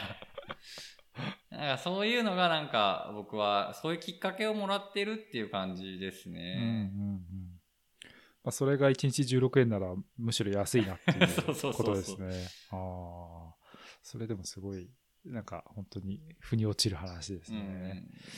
[1.50, 6.56] なんかそういうのがなんか僕はそういうきっかけをもらってるっていう感じですうんうんね。
[6.56, 7.22] うん
[8.44, 12.48] まあ、それが1日16円ならむしろ安いなってい そうことですね。
[12.70, 13.54] ああ。
[14.02, 14.90] それでもすごい、
[15.24, 17.60] なんか本当に腑に落ちる話ですうね。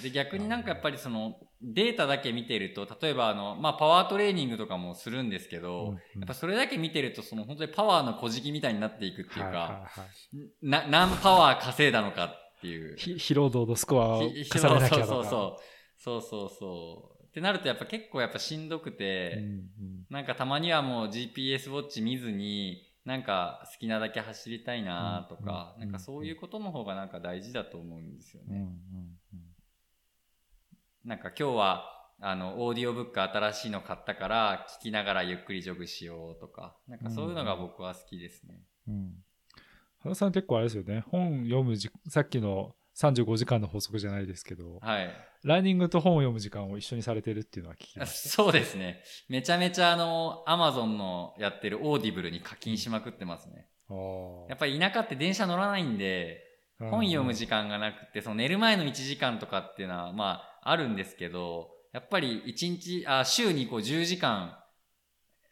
[0.00, 5.94] ん、で逆になんかやっぱりそのデータだけ見てると例えばあの、まあ、パワートレーニングとかもするんですけど、うんうん。
[5.94, 10.50] やっぱそれだけ見てるとその本当にパワーの小じきみたいになっていくっていうか、はいはいはい。
[10.62, 12.96] な何パワー稼いだのかっていう。
[12.96, 14.90] ひ 疲労度のスコアを重ねひなきゃとか。
[14.90, 16.20] そうそうそうそう。
[16.20, 20.06] そうそうってなるとやっぱ結構やっぱしんどくて、うんうん。
[20.08, 28.48] なんかたまにはもう GPS ウォッチ見ずになんか好きなだけ走りたいなとか、うんうんなんかそういうことの方がなんか大事だと思うんですよね。
[28.50, 29.54] うんうんうん
[31.04, 31.84] なんか今日は、
[32.20, 38.62] あの、オーディオブック新しいの買ったから、聞きながらゆっくりジョグしようとか、なんかそういうのが僕は好きですね。
[38.88, 39.12] うん。
[39.98, 41.04] 原さん結構あれですよね。
[41.10, 45.10] 本読むじ、さっきの35時間の法則じゃないですけど、はい。
[45.42, 49.02] ランニングと本を読む時間を一緒にされてるっていうのは聞きましそうですね。
[49.28, 53.66] めちゃめちゃあの、アマゾンのやってる Audible に課金しまくってますね。
[54.48, 56.40] やっぱり田舎って電車乗らないんで、
[56.78, 64.58] 本読む時間がなくて、その寝る前の1時間とかっていうのは、まあ、あるんですけど、やっぱり1日、あ、週にこう10時間、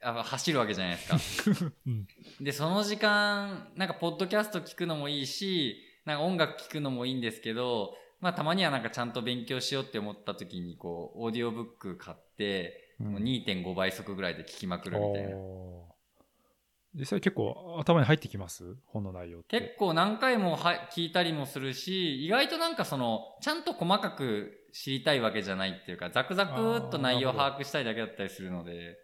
[0.05, 1.72] あ走るわけじゃないですか。
[1.86, 2.07] うん
[2.40, 13.12] で、その時間、なんか、ポッドキャスト聞くのもいいし、なんか音楽聞くのもいいんですけど、まあ、たまにはなんかちゃんと勉強しようって思った時に、こう、オーディオブック買って、うん。
[13.12, 15.30] もう2.5倍速ぐらいで聞きまくるみたいな。
[15.30, 15.82] あー。
[16.94, 18.76] 実際結構頭に入ってきます？
[18.86, 19.61] 本の内容って。
[19.61, 28.98] 結構何回もは聞いたりもするし、意外となんかその、ちゃんと細かく知りたいわけじゃないっていうか、ザクザクっと内容を把握したいだけだったりするので、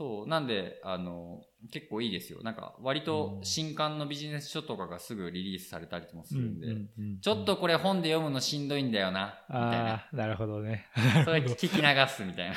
[0.00, 2.42] そう、なんで、あの、結構いいですよ。
[2.42, 9.92] なんか、割と新刊のビジネス書とかがすぐリリースされたりもするんで、うんうんうんちょっとこれ本で読むのしんどいんだよな、みたいな。
[9.92, 10.86] ああ、なるほどね。
[11.26, 12.56] それ聞き流すみたいな。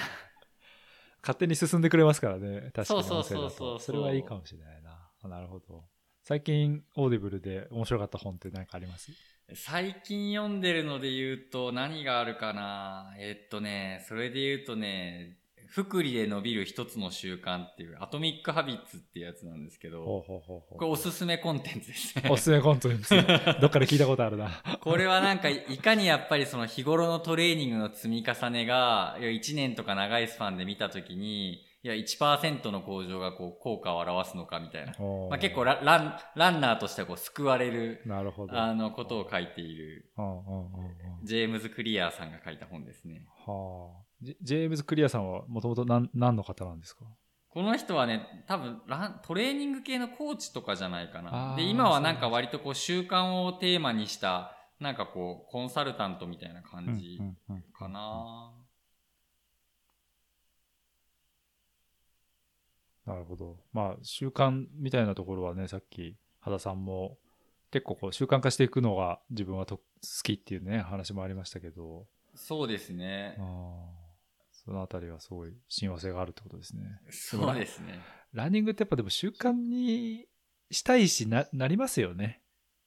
[1.22, 2.72] 勝手に進んでくれますからね。
[2.74, 3.24] 確かにそうそう。
[3.26, 5.12] そうそうそれはいいかもしれないな。
[5.22, 5.84] あなるほど。
[6.22, 9.12] 最近、 Audible で面白かった本って何かあります？
[9.54, 15.43] 最近読んでるので言うと何があるかなえっとね、それで言うとね、
[15.74, 22.30] 複利で伸びる一つの習慣っていう、 Atomic Habits っていうやつなんですけほうど、ほうほうほうこれおすすめコンテンツですね。
[22.30, 23.10] おすすめコンテンツ。
[23.60, 24.52] どっかで聞いたことあるな。
[24.82, 34.94] これはなんか、いかにやっぱりその日頃のトレーニングの積み重ねが、いや1年とか長いスパンで見たときに、いや1%の向上がこう効果を表すのかみたいな。
[35.28, 38.56] まあ、結構ラランランナーとしてはこう救われるなるほど。
[38.56, 40.06] あのことを書いている
[41.24, 43.26] ジェームズ・クリアーさんが書いた本ですね。
[43.48, 44.03] はあ。
[44.42, 47.06] ジェームズ・クリアさんはもともと何何の方なんですか？
[47.50, 51.56] この人はね、多分ラントレーニング系のコーチとかじゃないかな。
[51.56, 57.22] で、今はなんか割とこう習慣をテーマにしたなんかこう、コンサルタントみたいな感じ
[57.78, 58.52] かな。
[63.06, 63.58] なるほど。
[63.72, 67.18] まあ、習慣みたいなところはね、さっき、羽田さんも、
[67.70, 69.84] 結構こう習慣化していくのが自分はと好
[70.24, 72.06] きっていうね、話もありましたけど、
[72.36, 74.03] そうですねあ。
[74.64, 76.84] ーそのあたりはすごい親和性があるってことですね。
[77.10, 78.00] そうですね。
[78.32, 80.26] ランニングってやっぱでも習慣に
[80.72, 82.42] したいしな、なりますよね。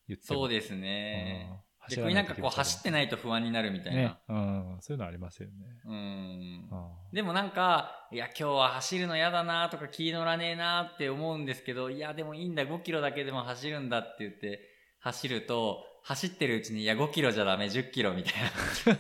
[0.09, 1.49] 言ってもそうですね。
[1.51, 4.01] うん逆になんかこう走ってないと不安になるみたいな。
[4.01, 5.55] ね、うん、そういうのありますよね。
[5.85, 6.69] うん。
[6.73, 14.61] あでもなんか、いや、今日は走るの嫌だなとか気乗らねえなって思うんですけど、いや、でもいいんだ、5キロだけでも走るんだって言って、
[15.01, 18.35] 走ると、走ってるうちに、いや、5キロじゃダメ、10キロみたい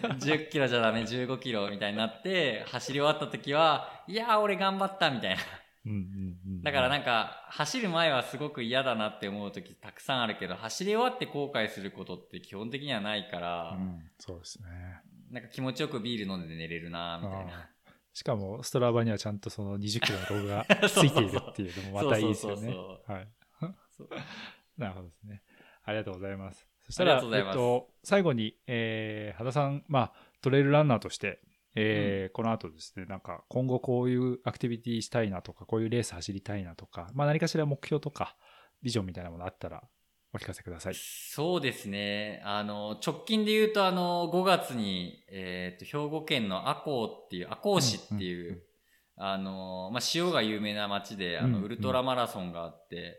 [0.08, 0.16] な。
[0.18, 5.42] 10キロじゃダメ、15キロみたいになって、走り終わった時は、いや、俺頑張ったみたいな。
[5.84, 14.68] うんうんうん、だからなんか、走る前はすごく嫌だなって思う時たくさんあるけど、走り終わって後悔することって基本的にはないから、うん、そうですね。
[15.30, 17.70] なんか気持ちよくビール飲んで寝れるなみたいな。
[18.14, 23.02] しかも、ストラバにはちゃんとその20キロのログが ついているっていうのもまたいいですよねそうそうそう。
[23.06, 23.28] そはい。
[23.92, 24.10] そ う
[24.76, 25.44] なるほどですね。
[25.84, 26.75] ありがとうございます。
[26.86, 31.40] そしたら、えっと、最後に、えー、羽田さん、まあ、トレイルランナーとして、
[31.74, 38.36] えーこの後ですね、なんか、今後こういうアクティビティしたいなとか、こういうレース走りたいなとか、まあ何かしら目標とか、
[38.82, 39.82] ビジョンみたいなものあったら、
[40.32, 40.94] お聞かせください。
[40.94, 42.42] そうですね。
[42.44, 48.62] あの、直近で言うと、あの、5月に、えっ、と、兵庫県の赤穂っていう、赤穂市っていう、うんうん
[49.18, 53.16] あの、まあ、塩が有名な町で、あの、うんウルトラマラソンがあって、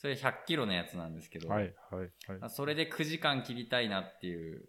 [0.00, 2.50] それ100キロのやつなんですけど、はい、はい、はい。
[2.50, 4.64] それで9時間切りたいなっていう、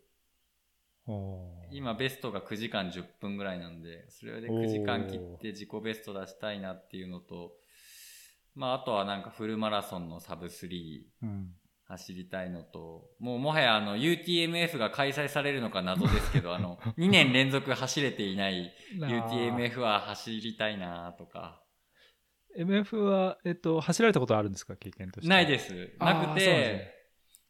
[1.72, 7.54] 今ベストが9時間10分ぐらいなんで、それで9時間切って自己ベスト出したいなっていうのと、
[8.56, 11.52] まあ、あとはなんかフルマラソンのサブ3うん。
[11.86, 21.61] 走りたいのと、もうもはやあの UTMF が開催されるのか謎ですけど、 あの、2年連続走れていない UTMF は走りたいなとか。
[22.58, 24.76] MF は、えっと、走られたことあるんですか？
[24.76, 25.30] 経験として。
[25.30, 25.74] ないです。
[25.99, 26.93] なくそうなんですねて、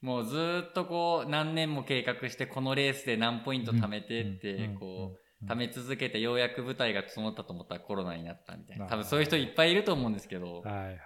[0.02, 8.86] もうずーっとこう何年も計画してこのレースで何ポイント貯めてって、こう、貯め続けてようやく舞台が整ったと思ったらコロナになったみたいな。
[8.86, 11.00] な多分そういう人いっぱいいると思うんですけど、はいはいはい。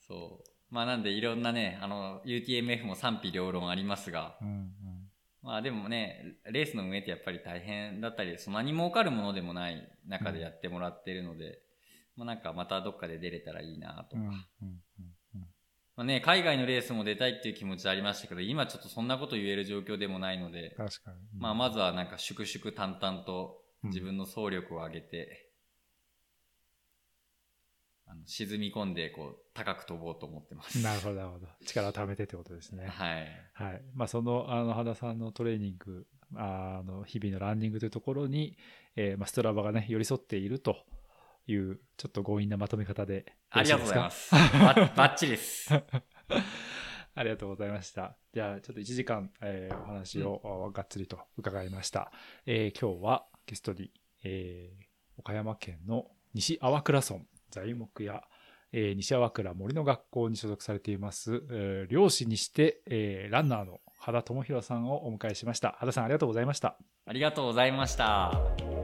[0.00, 0.50] そう。
[0.74, 4.70] まあなんでいろんなね、あの、UTMF も賛否両論ありますが、うんうん。
[5.42, 11.58] まあでもね、レースの運営ってやっぱり大変だったり、そんなに儲かるものでもない中でやってもらってるので、
[12.16, 14.22] まあなんかまたどっかで出れたらいいなとか。
[15.96, 21.18] まあね、海外のレースも出たいっていう気持ちありましたけど、今ちょっとそんなこと言える状況でもないので、確かに。
[21.38, 25.50] まあまずはなんか粛々淡々とうん自分の総力を上げて、
[28.06, 30.82] あの沈み込んでこう高く飛ぼうと思ってます。
[30.82, 31.46] なるほど、なるほど。
[31.66, 32.86] 力を貯めてってことですね。
[32.86, 33.28] はい。
[33.52, 33.82] はい。
[33.94, 38.56] まあ、その、あの、羽田さんのトレーニング、あの、日々のランニングというところに、
[38.96, 40.76] えーまあ、ストラバがね、寄り添っていると
[41.52, 43.32] いう、ちょっと強引なまとめ方で。
[43.50, 44.34] ありがとうございます。
[44.34, 44.38] ば
[44.96, 45.70] バッチリです。
[47.14, 48.16] ありがとうございました。
[48.32, 52.12] じゃあ、ちょっと1時間、えーお話を、あがっつりと伺いました。
[52.46, 53.92] えー今日はゲストに、
[54.22, 54.84] えー
[55.18, 57.20] 岡山県の西粟倉村
[57.50, 58.24] 材木屋、
[58.72, 65.72] えー西粟倉森の学校に所属されています、えー漁師にして、えーランナーの羽田智弘さんをお迎えしました。
[65.78, 66.78] 羽田さんありがとうございました。
[67.04, 68.79] ありがとうございました。